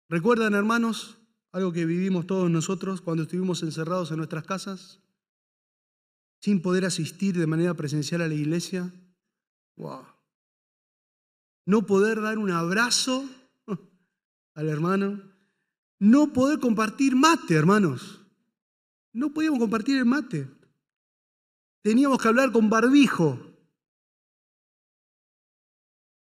[0.08, 1.16] ¿Recuerdan, hermanos,
[1.52, 4.98] algo que vivimos todos nosotros cuando estuvimos encerrados en nuestras casas?
[6.40, 8.92] Sin poder asistir de manera presencial a la iglesia.
[9.76, 10.04] Wow.
[11.66, 13.30] No poder dar un abrazo
[14.54, 15.22] al hermano.
[15.98, 18.24] No poder compartir mate, hermanos.
[19.12, 20.48] No podíamos compartir el mate.
[21.82, 23.38] Teníamos que hablar con barbijo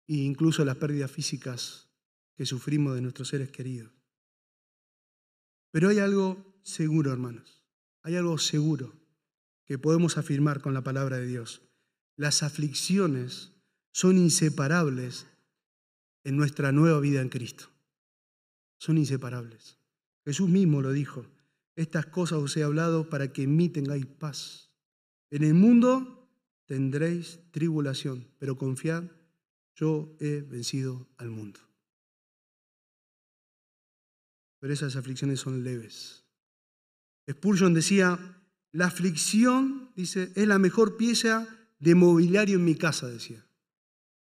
[0.07, 1.89] e incluso las pérdidas físicas
[2.37, 3.91] que sufrimos de nuestros seres queridos.
[5.73, 7.63] Pero hay algo seguro, hermanos,
[8.03, 8.95] hay algo seguro
[9.65, 11.63] que podemos afirmar con la palabra de Dios.
[12.17, 13.53] Las aflicciones
[13.93, 15.27] son inseparables
[16.23, 17.69] en nuestra nueva vida en Cristo.
[18.79, 19.79] Son inseparables.
[20.25, 21.27] Jesús mismo lo dijo.
[21.77, 24.71] Estas cosas os he hablado para que en mí tengáis paz.
[25.31, 26.29] En el mundo
[26.67, 29.05] tendréis tribulación, pero confiad,
[29.75, 31.61] yo he vencido al mundo.
[34.59, 36.25] Pero esas aflicciones son leves.
[37.31, 38.19] Spurgeon decía,
[38.73, 41.47] la aflicción, dice, es la mejor pieza
[41.79, 43.47] de mobiliario en mi casa, decía.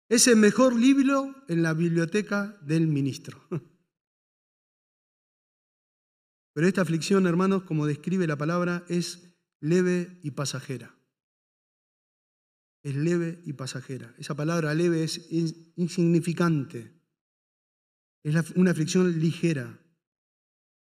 [0.10, 3.42] Es el mejor libro en la biblioteca del ministro.
[6.54, 11.00] Pero esta aflicción, hermanos, como describe la palabra, es leve y pasajera
[12.84, 14.14] es leve y pasajera.
[14.18, 15.28] Esa palabra leve es
[15.76, 16.94] insignificante.
[18.24, 19.80] Es una aflicción ligera.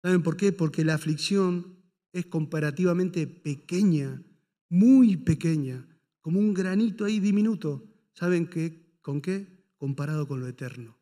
[0.01, 0.51] ¿Saben por qué?
[0.51, 1.77] Porque la aflicción
[2.11, 4.21] es comparativamente pequeña,
[4.69, 5.87] muy pequeña,
[6.21, 7.83] como un granito ahí diminuto.
[8.13, 8.97] ¿Saben qué?
[9.01, 9.47] ¿Con qué?
[9.77, 10.97] Comparado con lo eterno.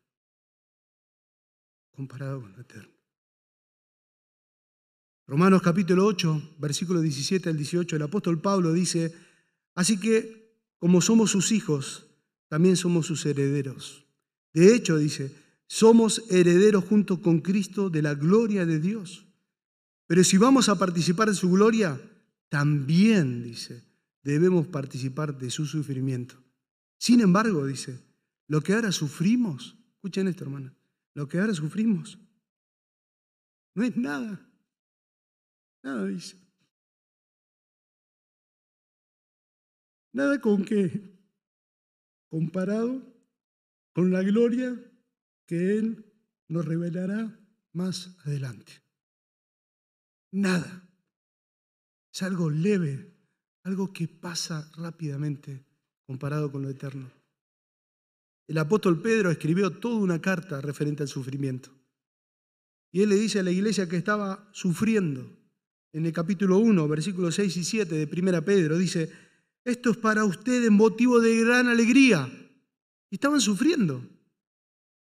[1.90, 2.91] Comparado con lo eterno.
[5.26, 9.14] Romanos capítulo 8, versículo 17 al 18, el apóstol Pablo dice,
[9.74, 10.42] así que
[10.78, 12.06] como somos sus hijos,
[12.48, 14.04] también somos sus herederos.
[14.52, 15.32] De hecho, dice,
[15.66, 19.26] somos herederos junto con Cristo de la gloria de Dios.
[20.06, 22.00] Pero si vamos a participar de su gloria,
[22.48, 23.82] también, dice,
[24.22, 26.34] debemos participar de su sufrimiento.
[26.98, 28.00] Sin embargo, dice,
[28.48, 30.74] lo que ahora sufrimos, escuchen esto, hermana,
[31.14, 32.18] lo que ahora sufrimos
[33.74, 34.51] no es nada.
[35.82, 36.36] Nada, dice.
[40.12, 40.90] Nada con qué,
[42.28, 43.02] comparado
[43.94, 44.78] con la gloria
[45.46, 46.12] que Él
[46.48, 47.38] nos revelará
[47.72, 48.72] más adelante.
[50.30, 50.88] Nada.
[52.12, 53.16] Es algo leve,
[53.64, 55.64] algo que pasa rápidamente
[56.06, 57.10] comparado con lo eterno.
[58.46, 61.70] El apóstol Pedro escribió toda una carta referente al sufrimiento.
[62.90, 65.41] Y él le dice a la iglesia que estaba sufriendo.
[65.92, 69.10] En el capítulo 1, versículos 6 y 7 de 1 Pedro, dice,
[69.64, 72.30] esto es para ustedes motivo de gran alegría.
[73.10, 74.02] Y estaban sufriendo.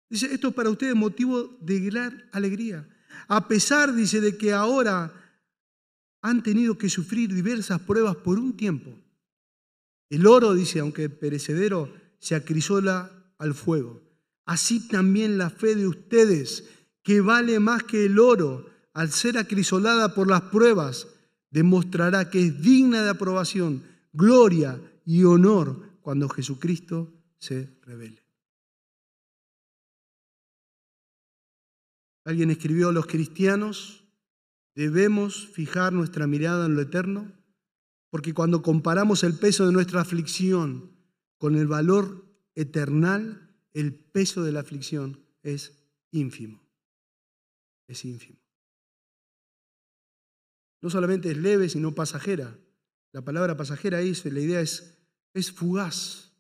[0.09, 2.89] Dice, esto es para ustedes motivo de gran alegría.
[3.29, 5.13] A pesar, dice, de que ahora
[6.23, 8.91] han tenido que sufrir diversas pruebas por un tiempo.
[10.09, 14.03] El oro, dice, aunque perecedero, se acrisola al fuego.
[14.47, 16.65] Así también la fe de ustedes,
[17.03, 21.07] que vale más que el oro, al ser acrisolada por las pruebas,
[21.53, 28.21] demostrará que es digna de aprobación gloria y honor cuando Jesucristo se revele.
[32.25, 34.03] Alguien escribió, los cristianos
[34.75, 37.31] debemos fijar nuestra mirada en lo eterno,
[38.11, 40.91] porque cuando comparamos el peso de nuestra aflicción
[41.37, 46.61] con el valor eternal, el peso de la aflicción es ínfimo.
[47.87, 48.48] Es ínfimo.
[50.81, 52.57] No solamente es leve, sino pasajera.
[53.13, 54.99] La palabra pasajera es, la idea es,
[55.35, 56.33] es fugaz,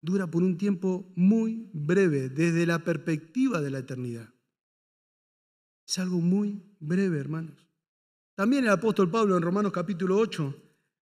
[0.00, 4.32] dura por un tiempo muy breve desde la perspectiva de la eternidad.
[5.86, 7.66] Es algo muy breve, hermanos.
[8.34, 10.54] También el apóstol Pablo en Romanos capítulo 8,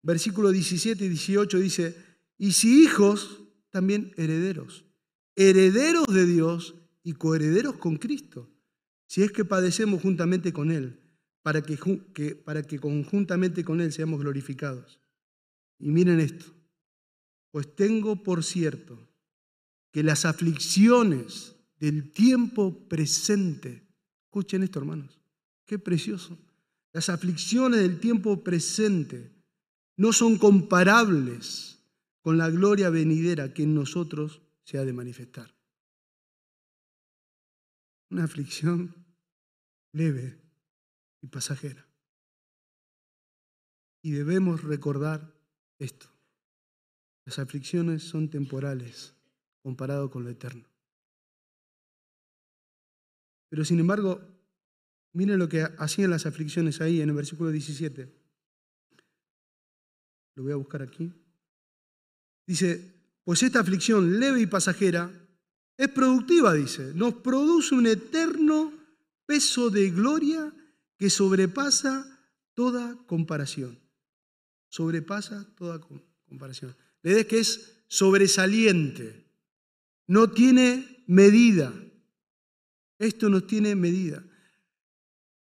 [0.03, 1.97] versículo 17 y 18 dice,
[2.37, 4.85] y si hijos, también herederos,
[5.37, 8.51] herederos de Dios y coherederos con Cristo,
[9.07, 11.01] si es que padecemos juntamente con Él,
[11.45, 14.99] para que, para que conjuntamente con Él seamos glorificados.
[15.79, 16.47] Y miren esto,
[17.51, 19.07] pues tengo por cierto
[19.93, 23.87] que las aflicciones del tiempo presente,
[24.25, 25.21] escuchen esto hermanos,
[25.67, 26.39] qué precioso,
[26.95, 29.31] las aflicciones del tiempo presente
[29.99, 31.79] no son comparables
[32.23, 35.55] con la gloria venidera que en nosotros se ha de manifestar.
[38.09, 38.95] Una aflicción
[39.93, 40.44] leve
[41.25, 41.89] y pasajera.
[44.03, 45.33] Y debemos recordar
[45.79, 46.07] esto.
[47.25, 49.15] Las aflicciones son temporales
[49.63, 50.69] comparado con lo eterno.
[53.49, 54.21] Pero sin embargo,
[55.15, 58.13] Miren lo que hacían las aflicciones ahí en el versículo 17.
[60.35, 61.13] Lo voy a buscar aquí.
[62.45, 65.09] Dice, pues esta aflicción leve y pasajera
[65.77, 66.93] es productiva, dice.
[66.95, 68.73] Nos produce un eterno
[69.25, 70.53] peso de gloria
[70.97, 72.07] que sobrepasa
[72.55, 73.79] toda comparación.
[74.69, 75.81] Sobrepasa toda
[76.29, 76.75] comparación.
[77.03, 79.27] Le es que es sobresaliente.
[80.07, 81.73] No tiene medida.
[82.99, 84.25] Esto no tiene medida.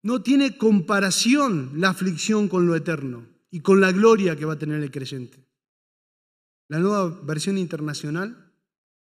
[0.03, 4.59] No tiene comparación la aflicción con lo eterno y con la gloria que va a
[4.59, 5.47] tener el creyente.
[6.69, 8.53] La nueva versión internacional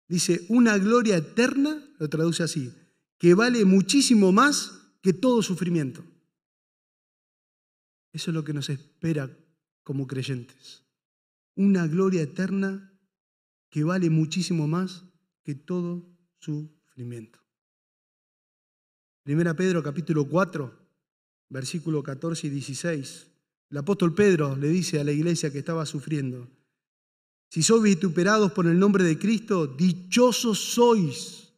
[0.06, 2.72] dice, una gloria eterna, lo traduce así,
[3.18, 6.04] que vale muchísimo más que todo sufrimiento.
[8.14, 9.28] Eso es lo que nos espera
[9.82, 10.84] como creyentes.
[11.56, 12.96] Una gloria eterna
[13.70, 15.04] que vale muchísimo más
[15.42, 16.06] que todo
[16.38, 17.40] sufrimiento.
[19.24, 20.72] Primera Pedro capítulo 4,
[21.48, 23.26] versículo 14 y 16.
[23.70, 26.48] El apóstol Pedro le dice a la iglesia que estaba sufriendo,
[27.50, 31.52] si sois vituperados por el nombre de Cristo, dichosos sois,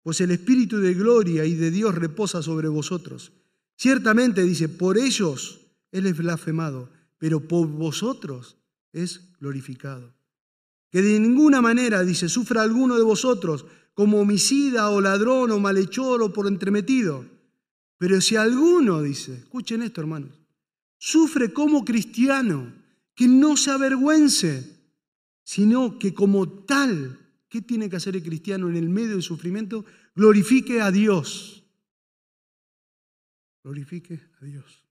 [0.00, 3.32] pues el Espíritu de gloria y de Dios reposa sobre vosotros.
[3.76, 5.60] Ciertamente, dice, por ellos
[5.92, 8.56] Él es blasfemado, pero por vosotros
[8.92, 10.14] es glorificado.
[10.90, 16.22] Que de ninguna manera, dice, sufra alguno de vosotros como homicida o ladrón o malhechor
[16.22, 17.34] o por entremetido
[18.04, 20.38] pero si alguno, dice, escuchen esto hermanos,
[20.98, 22.70] sufre como cristiano,
[23.14, 24.78] que no se avergüence,
[25.42, 29.86] sino que como tal, ¿qué tiene que hacer el cristiano en el medio del sufrimiento?
[30.14, 31.63] Glorifique a Dios.
[33.64, 34.84] Glorifique a Dios.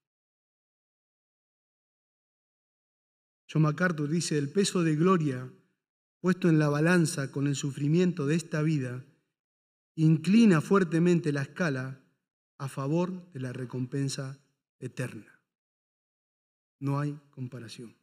[3.48, 5.48] John MacArthur dice, el peso de gloria
[6.20, 9.06] puesto en la balanza con el sufrimiento de esta vida
[9.96, 12.04] inclina fuertemente la escala
[12.58, 14.40] a favor de la recompensa
[14.80, 15.40] eterna.
[16.80, 17.96] No hay comparación.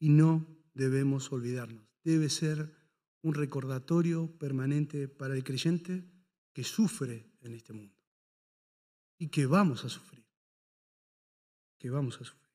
[0.00, 1.86] Y no debemos olvidarnos.
[2.02, 2.74] Debe ser
[3.20, 6.02] un recordatorio permanente para el creyente
[6.52, 8.01] que sufre en este mundo.
[9.22, 10.24] Y que vamos a sufrir.
[11.78, 12.50] Que vamos a sufrir.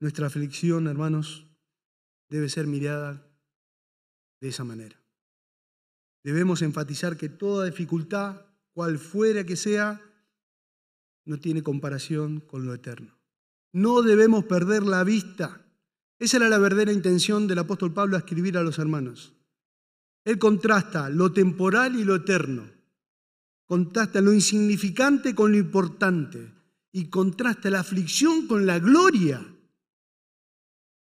[0.00, 1.46] Nuestra aflicción, hermanos,
[2.30, 3.30] debe ser mirada
[4.40, 4.98] de esa manera.
[6.24, 10.00] Debemos enfatizar que toda dificultad, cual fuera que sea,
[11.26, 13.18] no tiene comparación con lo eterno.
[13.70, 15.60] No debemos perder la vista.
[16.18, 19.34] Esa era la verdadera intención del apóstol Pablo a escribir a los hermanos.
[20.24, 22.75] Él contrasta lo temporal y lo eterno.
[23.66, 26.52] Contrasta lo insignificante con lo importante.
[26.92, 29.44] Y contrasta la aflicción con la gloria.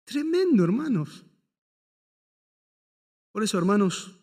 [0.05, 1.25] Tremendo, hermanos.
[3.31, 4.15] Por eso, hermanos,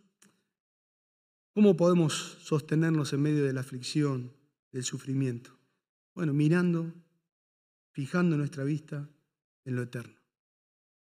[1.55, 4.33] ¿Cómo podemos sostenernos en medio de la aflicción,
[4.73, 5.59] del sufrimiento?
[6.15, 6.95] Bueno, mirando,
[7.91, 9.11] fijando nuestra vista
[9.67, 10.19] en lo eterno.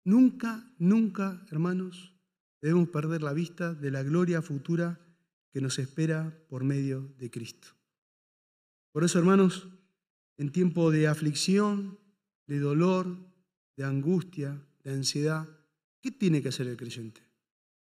[0.05, 2.13] Nunca, nunca, hermanos,
[2.61, 5.01] debemos perder la vista de la gloria futura
[5.51, 7.69] que nos espera por medio de Cristo.
[8.91, 9.67] Por eso, hermanos,
[10.37, 11.99] en tiempo de aflicción,
[12.45, 13.17] de dolor,
[13.75, 15.47] de angustia, de ansiedad,
[16.01, 17.21] ¿qué tiene que hacer el creyente?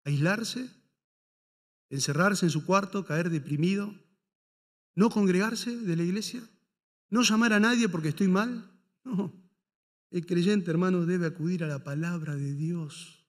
[0.05, 0.69] ¿Aislarse?
[1.93, 3.95] encerrarse en su cuarto, caer deprimido,
[4.95, 6.43] no congregarse de la iglesia,
[7.11, 8.69] no llamar a nadie porque estoy mal.
[9.05, 9.33] No,
[10.11, 13.27] el creyente, hermanos, debe acudir a la palabra de Dios,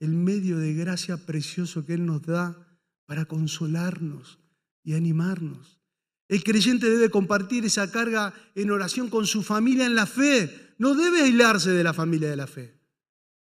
[0.00, 2.65] el medio de gracia precioso que Él nos da
[3.06, 4.38] para consolarnos
[4.82, 5.80] y animarnos.
[6.28, 10.74] El creyente debe compartir esa carga en oración con su familia en la fe.
[10.78, 12.78] No debe aislarse de la familia de la fe.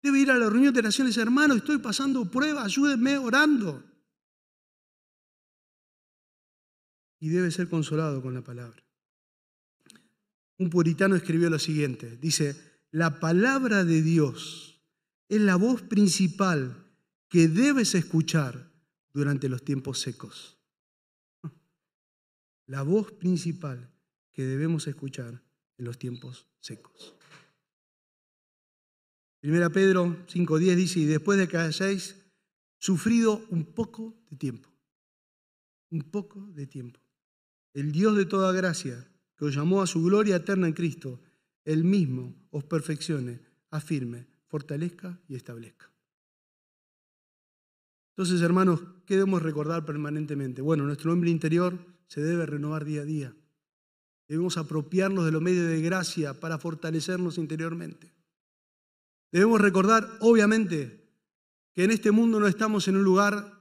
[0.04, 3.84] Debe ir a la reunión de naciones, hermanos, estoy pasando pruebas, ayúdenme orando.
[7.20, 8.84] y debe ser consolado con la palabra.
[10.58, 12.56] Un puritano escribió lo siguiente, dice,
[12.92, 14.82] la palabra de Dios
[15.30, 16.86] es la voz principal
[17.30, 18.72] que debes escuchar
[19.18, 20.60] durante los tiempos secos.
[22.68, 23.92] La voz principal
[24.32, 25.42] que debemos escuchar
[25.80, 27.16] en los tiempos secos.
[29.40, 32.16] Primera Pedro 5.10 dice, y después de que hayáis
[32.78, 34.70] sufrido un poco de tiempo,
[35.90, 37.00] un poco de tiempo,
[37.74, 41.20] el Dios de toda gracia, que os llamó a su gloria eterna en Cristo,
[41.66, 43.40] Él mismo os perfeccione,
[43.72, 45.92] afirme, fortalezca y establezca.
[48.18, 50.64] Entonces, hermanos, ¿qué debemos recordar permanentemente?
[50.64, 53.36] Bueno, nuestro hombre interior se debe renovar día a día.
[54.28, 58.12] Debemos apropiarnos de los medios de gracia para fortalecernos interiormente.
[59.32, 61.08] Debemos recordar, obviamente,
[61.76, 63.54] que en este mundo no estamos en un lugar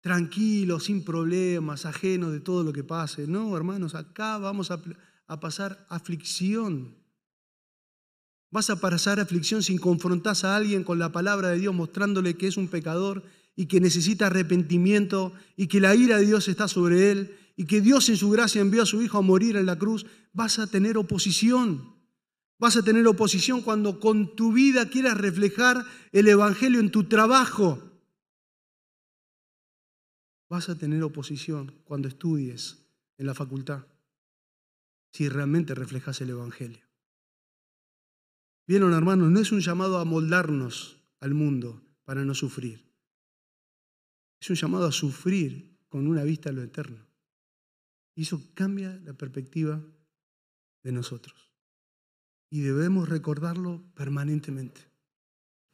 [0.00, 3.26] tranquilo, sin problemas, ajeno de todo lo que pase.
[3.26, 4.80] No, hermanos, acá vamos a,
[5.26, 6.94] a pasar aflicción.
[8.52, 12.46] Vas a pasar aflicción sin confrontar a alguien con la palabra de Dios mostrándole que
[12.46, 13.24] es un pecador
[13.56, 17.80] y que necesita arrepentimiento y que la ira de Dios está sobre él y que
[17.80, 20.66] Dios en su gracia envió a su Hijo a morir en la cruz, vas a
[20.66, 21.94] tener oposición.
[22.58, 27.82] Vas a tener oposición cuando con tu vida quieras reflejar el Evangelio en tu trabajo.
[30.48, 32.78] Vas a tener oposición cuando estudies
[33.18, 33.86] en la facultad,
[35.12, 36.80] si realmente reflejas el Evangelio.
[38.66, 42.89] Vieron, hermanos, no es un llamado a moldarnos al mundo para no sufrir.
[44.40, 47.06] Es un llamado a sufrir con una vista a lo eterno.
[48.14, 49.82] Y eso cambia la perspectiva
[50.82, 51.50] de nosotros.
[52.48, 54.80] Y debemos recordarlo permanentemente.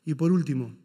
[0.05, 0.77] Y por último,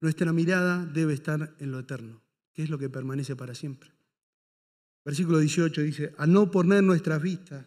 [0.00, 2.22] nuestra mirada debe estar en lo eterno,
[2.52, 3.90] que es lo que permanece para siempre.
[5.04, 7.66] Versículo 18 dice, a no poner nuestras vistas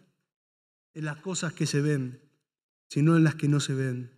[0.93, 2.21] en las cosas que se ven,
[2.87, 4.11] sino en las que no se ven.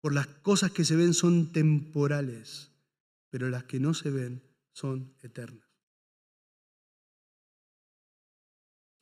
[0.00, 2.71] Por las cosas que se ven son temporales
[3.32, 5.66] pero las que no se ven son eternas.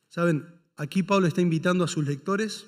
[0.07, 0.45] Saben,
[0.77, 2.65] aquí Pablo está invitando a sus lectores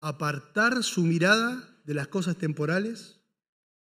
[0.00, 3.18] a apartar su mirada de las cosas temporales,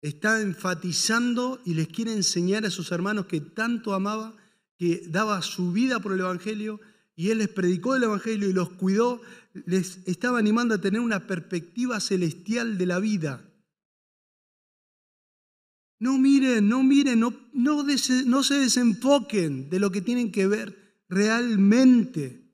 [0.00, 4.34] está enfatizando y les quiere enseñar a sus hermanos que tanto amaba,
[4.78, 6.80] que daba su vida por el Evangelio,
[7.14, 9.20] y él les predicó el Evangelio y los cuidó,
[9.52, 13.50] les estaba animando a tener una perspectiva celestial de la vida.
[16.04, 22.52] No miren, no miren, no, no, se desenfoquen de lo que tienen que ver realmente.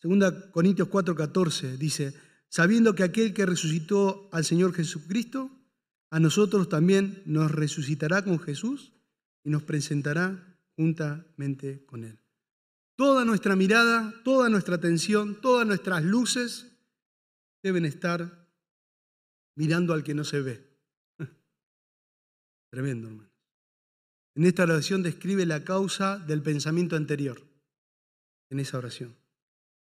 [0.00, 2.12] Segunda Corintios 4:14 dice,
[2.48, 5.48] sabiendo que aquel que resucitó al Señor Jesucristo,
[6.10, 8.92] a nosotros también nos resucitará con Jesús
[9.44, 12.18] y nos presentará juntamente con Él.
[12.96, 16.66] Toda nuestra mirada, toda nuestra atención, todas nuestras luces
[17.62, 18.39] deben estar
[19.60, 20.66] mirando al que no se ve.
[22.70, 23.30] Tremendo, hermano.
[24.34, 27.42] En esta oración describe la causa del pensamiento anterior,
[28.48, 29.16] en esa oración.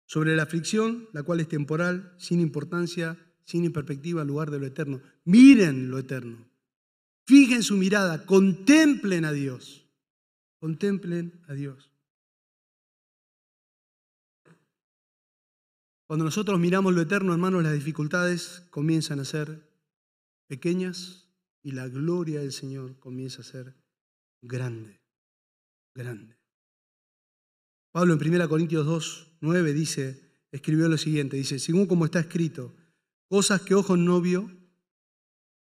[0.07, 5.03] Sobre la aflicción, la cual es temporal, sin importancia, sin perspectiva, lugar de lo eterno.
[5.24, 6.49] Miren lo eterno.
[7.27, 9.85] Fijen su mirada, contemplen a Dios.
[10.59, 11.91] Contemplen a Dios.
[16.07, 19.66] Cuando nosotros miramos lo eterno, hermanos, las dificultades comienzan a ser
[20.47, 21.28] pequeñas
[21.62, 23.74] y la gloria del Señor comienza a ser
[24.42, 25.01] grande,
[25.94, 26.38] grande.
[27.90, 30.22] Pablo en 1 Corintios 2, 9 dice,
[30.53, 32.74] escribió lo siguiente, dice, según como está escrito,
[33.28, 34.51] cosas que ojo no vio,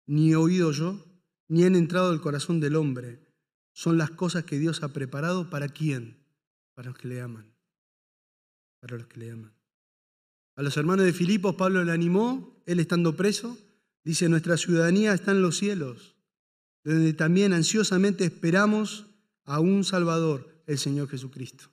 [0.08, 1.06] ni oído yo,
[1.48, 3.26] ni han entrado al corazón del hombre,
[3.74, 6.18] son las cosas que Dios ha preparado para quién,
[6.74, 7.54] para los que le aman,
[8.80, 9.54] para los que le aman.
[10.56, 13.58] A los hermanos de Filipos Pablo le animó, él estando preso,
[14.08, 16.16] dice, nuestra ciudadanía está en los cielos,
[16.86, 19.06] donde también ansiosamente esperamos
[19.44, 21.66] a un Salvador, el Señor Jesucristo.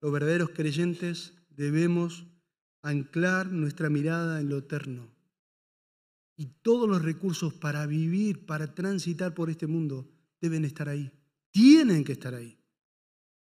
[0.00, 2.24] Los verdaderos creyentes debemos
[2.80, 5.12] anclar nuestra mirada en lo eterno.
[6.38, 10.08] Y todos los recursos para vivir, para transitar por este mundo,
[10.40, 11.12] deben estar ahí.
[11.50, 12.58] Tienen que estar ahí.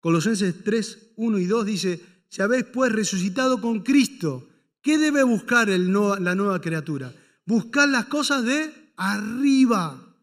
[0.02, 4.50] Colosenses 3, 1 y 2 dice, si habéis pues resucitado con Cristo,
[4.82, 7.14] ¿qué debe buscar el la nueva criatura?
[7.46, 10.16] Buscar las cosas de arriba,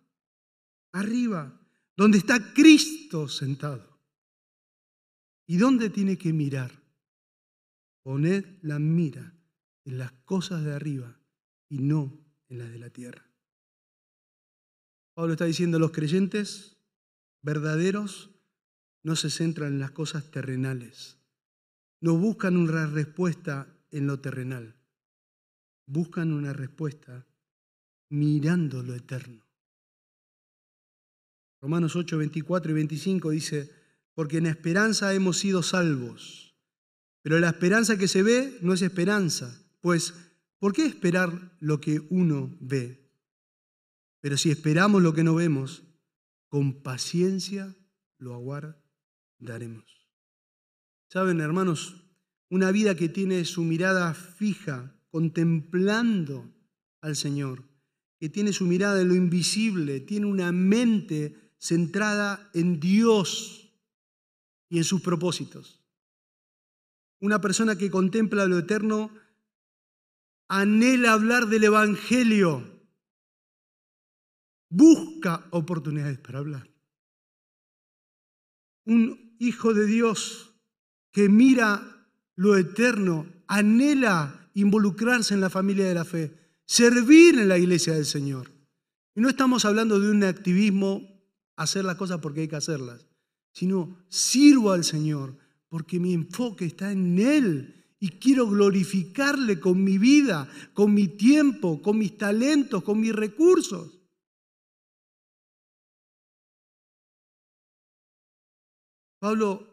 [0.92, 1.60] arriba,
[1.96, 3.98] donde está Cristo sentado.
[5.46, 6.70] ¿Y dónde tiene que mirar?
[8.02, 9.34] Poned la mira
[9.84, 11.18] en las cosas de arriba
[11.68, 12.12] y no
[12.48, 13.26] en las de la tierra.
[15.14, 16.76] Pablo está diciendo, los creyentes
[17.42, 18.30] verdaderos
[19.02, 21.18] no se centran en las cosas terrenales,
[22.00, 24.76] no buscan una respuesta en lo terrenal,
[25.86, 27.26] buscan una respuesta
[28.10, 29.46] mirando lo eterno.
[31.60, 33.70] Romanos 8, 24 y 25 dice,
[34.14, 36.56] porque en esperanza hemos sido salvos,
[37.22, 40.14] pero la esperanza que se ve no es esperanza, pues
[40.58, 43.10] ¿por qué esperar lo que uno ve?
[44.20, 45.84] Pero si esperamos lo que no vemos,
[46.48, 47.76] con paciencia
[48.18, 49.84] lo aguardaremos.
[51.08, 52.07] Saben, hermanos,
[52.50, 56.50] una vida que tiene su mirada fija, contemplando
[57.00, 57.64] al Señor,
[58.18, 63.72] que tiene su mirada en lo invisible, tiene una mente centrada en Dios
[64.68, 65.84] y en sus propósitos.
[67.20, 69.10] Una persona que contempla lo eterno
[70.48, 72.78] anhela hablar del Evangelio
[74.70, 76.70] busca oportunidades para hablar.
[78.84, 80.54] Un hijo de Dios
[81.12, 81.97] que mira
[82.38, 86.32] lo eterno, anhela involucrarse en la familia de la fe,
[86.64, 88.52] servir en la iglesia del Señor.
[89.16, 91.02] Y no estamos hablando de un activismo,
[91.56, 93.08] hacer las cosas porque hay que hacerlas,
[93.52, 95.36] sino sirvo al Señor
[95.68, 101.82] porque mi enfoque está en Él y quiero glorificarle con mi vida, con mi tiempo,
[101.82, 103.98] con mis talentos, con mis recursos.
[109.18, 109.67] Pablo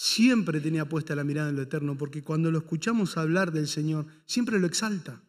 [0.00, 4.06] siempre tenía puesta la mirada en lo eterno, porque cuando lo escuchamos hablar del Señor,
[4.24, 5.20] siempre lo exalta.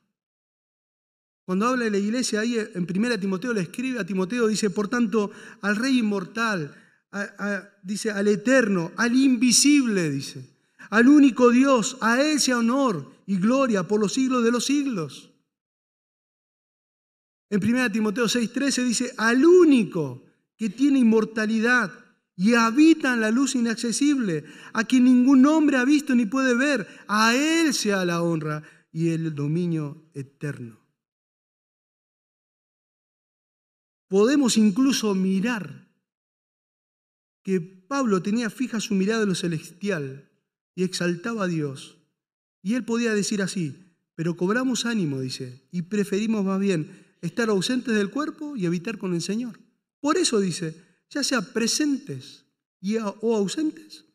[1.44, 4.88] Cuando habla de la iglesia, ahí en 1 Timoteo le escribe a Timoteo, dice, por
[4.88, 6.74] tanto, al Rey inmortal,
[7.84, 10.56] dice, al eterno, al invisible, dice,
[10.90, 15.34] al único Dios, a sea honor y gloria por los siglos de los siglos.
[17.50, 20.24] En 1 Timoteo 6:13 dice, al único
[20.56, 21.92] que tiene inmortalidad
[22.36, 26.88] y habita en la luz inaccesible, a quien ningún hombre ha visto ni puede ver.
[27.08, 30.80] A Él sea la honra y el dominio eterno.
[34.08, 35.88] Podemos incluso mirar
[37.44, 40.30] que Pablo tenía fija su mirada en lo celestial
[40.76, 41.98] y exaltaba a Dios.
[42.62, 47.96] Y él podía decir así, pero cobramos ánimo, dice, y preferimos más bien estar ausentes
[47.96, 49.60] del cuerpo y habitar con el Señor.
[50.00, 52.46] Por eso dice, ya sea presentes
[52.80, 54.06] y, o ausentes,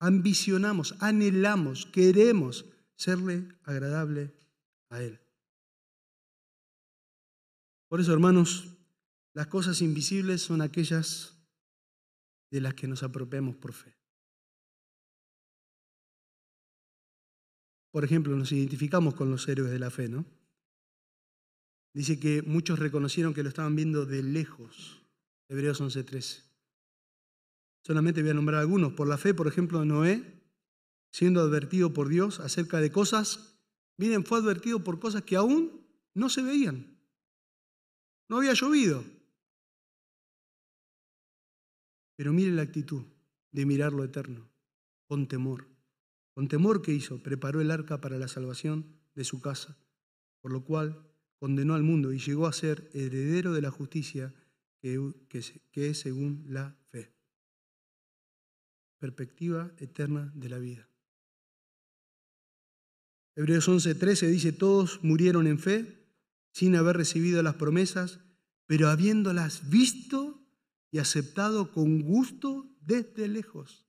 [0.00, 2.64] ambicionamos, anhelamos, queremos
[2.96, 4.34] serle agradable
[4.90, 5.20] a Él.
[7.88, 8.76] Por eso, hermanos,
[9.34, 11.34] las cosas invisibles son aquellas
[12.50, 13.94] de las que nos apropiamos por fe.
[17.90, 20.24] Por ejemplo, nos identificamos con los héroes de la fe, ¿no?
[21.94, 25.02] Dice que muchos reconocieron que lo estaban viendo de lejos.
[25.48, 26.44] Hebreos 11:13.
[27.82, 28.92] Solamente voy a nombrar algunos.
[28.92, 30.42] Por la fe, por ejemplo, Noé,
[31.10, 33.58] siendo advertido por Dios acerca de cosas,
[33.96, 36.98] miren, fue advertido por cosas que aún no se veían.
[38.28, 39.04] No había llovido.
[42.16, 43.04] Pero miren la actitud
[43.52, 44.50] de mirar lo eterno,
[45.06, 45.66] con temor.
[46.34, 49.78] Con temor que hizo, preparó el arca para la salvación de su casa,
[50.40, 54.34] por lo cual condenó al mundo y llegó a ser heredero de la justicia
[54.80, 55.12] que,
[55.74, 57.12] es según la fe
[58.98, 60.88] perspectiva eterna de la vida.
[63.36, 66.06] Hebreos 11:13 dice, todos murieron en fe
[66.52, 68.20] sin haber recibido las promesas,
[68.66, 70.44] pero habiéndolas visto
[70.90, 73.86] y aceptado con gusto desde lejos.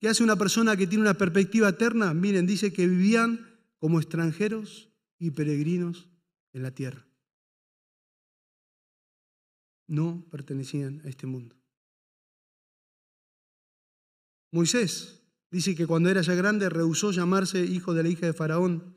[0.00, 2.14] ¿Qué hace una persona que tiene una perspectiva eterna?
[2.14, 3.46] Miren, dice que vivían
[3.78, 6.08] como extranjeros y peregrinos
[6.52, 7.05] en la tierra.
[9.86, 11.56] No pertenecían a este mundo.
[14.52, 18.96] Moisés dice que cuando era ya grande rehusó llamarse hijo de la hija de Faraón,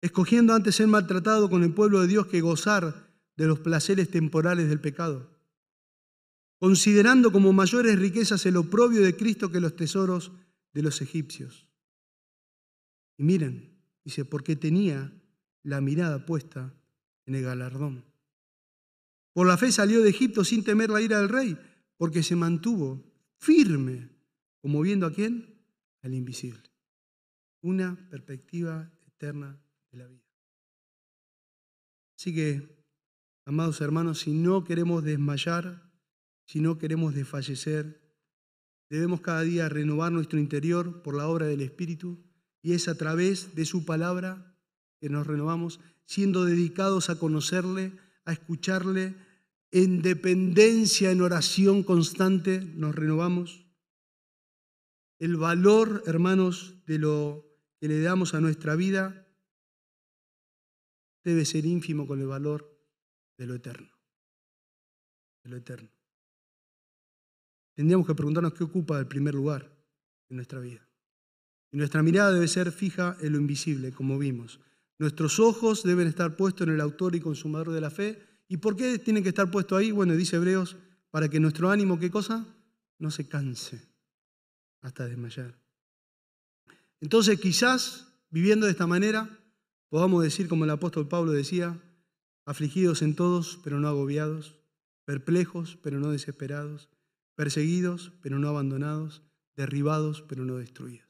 [0.00, 4.68] escogiendo antes ser maltratado con el pueblo de Dios que gozar de los placeres temporales
[4.68, 5.30] del pecado,
[6.58, 10.32] considerando como mayores riquezas el oprobio de Cristo que los tesoros
[10.72, 11.68] de los egipcios.
[13.16, 15.12] Y miren, dice, porque tenía
[15.62, 16.74] la mirada puesta
[17.26, 18.09] en el galardón.
[19.32, 21.58] Por la fe salió de Egipto sin temer la ira del rey,
[21.96, 23.04] porque se mantuvo
[23.36, 24.10] firme
[24.60, 25.62] como viendo a quién?
[26.02, 26.62] Al invisible.
[27.62, 29.60] Una perspectiva eterna
[29.90, 30.24] de la vida.
[32.18, 32.84] Así que,
[33.44, 35.90] amados hermanos, si no queremos desmayar,
[36.44, 38.00] si no queremos desfallecer,
[38.90, 42.18] debemos cada día renovar nuestro interior por la obra del Espíritu
[42.60, 44.54] y es a través de su palabra
[45.00, 47.92] que nos renovamos, siendo dedicados a conocerle,
[48.24, 49.14] a escucharle,
[49.70, 53.66] en dependencia, en oración constante, nos renovamos.
[55.18, 57.46] El valor, hermanos, de lo
[57.78, 59.26] que le damos a nuestra vida
[61.22, 62.80] debe ser ínfimo con el valor
[63.38, 63.90] de lo eterno.
[65.44, 65.90] De lo eterno.
[67.74, 69.70] Tendríamos que preguntarnos qué ocupa el primer lugar
[70.28, 70.86] en nuestra vida.
[71.72, 74.60] Y nuestra mirada debe ser fija en lo invisible, como vimos.
[75.00, 78.22] Nuestros ojos deben estar puestos en el autor y consumador de la fe.
[78.48, 79.92] ¿Y por qué tienen que estar puestos ahí?
[79.92, 80.76] Bueno, dice Hebreos,
[81.10, 82.46] para que nuestro ánimo, ¿qué cosa?
[82.98, 83.88] No se canse
[84.82, 85.58] hasta desmayar.
[87.00, 89.38] Entonces quizás, viviendo de esta manera,
[89.88, 91.80] podamos decir, como el apóstol Pablo decía,
[92.44, 94.58] afligidos en todos, pero no agobiados,
[95.06, 96.90] perplejos, pero no desesperados,
[97.36, 99.22] perseguidos, pero no abandonados,
[99.56, 101.09] derribados, pero no destruidos.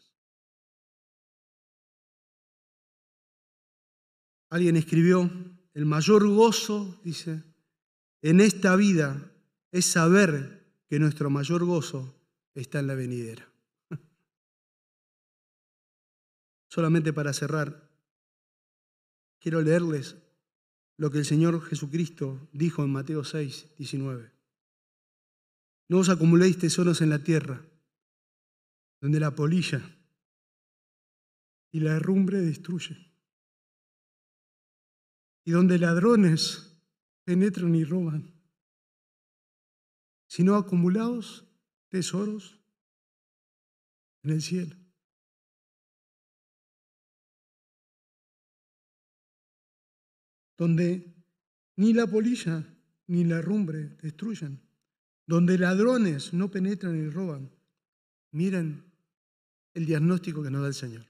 [4.51, 5.31] Alguien escribió,
[5.75, 7.45] el mayor gozo, dice,
[8.21, 9.33] en esta vida
[9.71, 12.17] es saber que nuestro mayor gozo
[12.55, 13.49] está en la venidera.
[16.69, 17.89] Solamente para cerrar,
[19.39, 20.17] quiero leerles
[20.97, 24.33] lo que el Señor Jesucristo dijo en Mateo 6, 19.
[25.89, 27.63] No os acumuléis tesoros en la tierra,
[29.01, 29.81] donde la polilla
[31.71, 33.10] y la herrumbre destruyen
[35.45, 36.77] y donde ladrones
[37.25, 38.35] penetran y roban,
[40.27, 41.47] sino acumulados
[41.89, 42.61] tesoros
[44.23, 44.77] en el cielo.
[50.57, 51.15] Donde
[51.77, 52.65] ni la polilla
[53.07, 54.61] ni la herrumbre destruyen,
[55.27, 57.51] donde ladrones no penetran y roban.
[58.33, 58.85] Miren
[59.75, 61.07] el diagnóstico que nos da el Señor.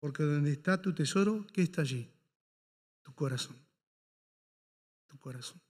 [0.00, 2.13] Porque donde está tu tesoro, ¿qué está allí?
[3.14, 3.56] Corazón.
[5.06, 5.60] Tu corazón.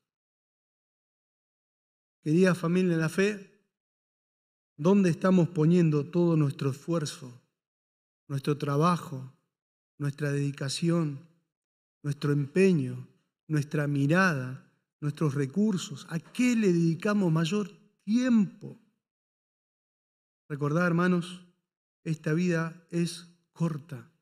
[2.22, 3.61] Querida familia en la fe,
[4.76, 7.42] ¿dónde estamos poniendo todo nuestro esfuerzo,
[8.28, 9.34] nuestro trabajo,
[9.99, 11.28] nuestra dedicación,
[12.03, 13.07] nuestro empeño,
[13.47, 16.07] nuestra mirada, nuestros recursos?
[16.09, 17.70] ¿A qué le dedicamos mayor
[18.05, 18.80] tiempo?
[20.49, 21.45] Recordad, hermanos,
[22.05, 24.14] esta vida es corta.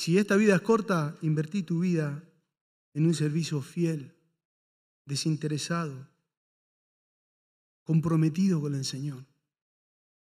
[0.00, 2.24] Si esta vida es corta, invertí tu vida
[2.94, 4.16] en un servicio fiel,
[5.04, 6.08] desinteresado,
[7.82, 9.26] comprometido con el Señor.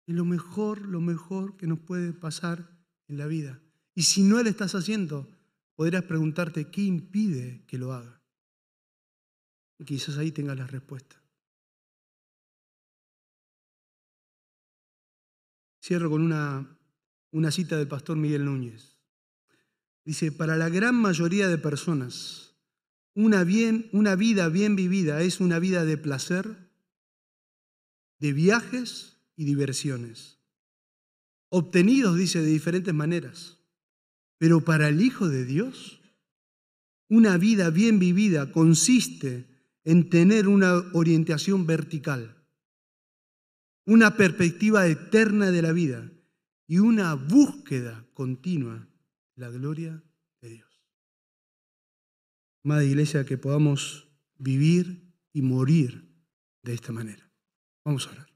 [0.07, 2.67] Es lo mejor, lo mejor que nos puede pasar
[3.07, 3.61] en la vida.
[3.93, 5.29] Y si no lo estás haciendo,
[5.75, 8.23] podrás preguntarte qué impide que lo haga.
[9.77, 11.21] Y quizás ahí tengas la respuesta.
[15.79, 16.75] Cierro con una,
[17.29, 18.98] una cita del pastor Miguel Núñez.
[20.09, 22.55] Dice, para la gran mayoría de personas,
[23.13, 26.71] una, vida bien vivida es una vida de placer,
[28.17, 30.39] de viajes y diversiones,
[31.49, 33.59] obtenidos, dice, de diferentes maneras.
[34.39, 36.01] Pero para el Hijo de Dios,
[37.07, 39.45] una vida bien vivida consiste
[39.83, 42.47] en tener una orientación vertical,
[43.85, 46.11] una perspectiva eterna de la vida
[46.65, 48.88] y una búsqueda continua
[49.39, 50.03] la gloria
[50.41, 50.83] de Dios.
[52.63, 56.13] Madre Iglesia, que podamos vivir y morir
[56.61, 57.31] de esta manera.
[57.85, 58.28] Vamos a orar.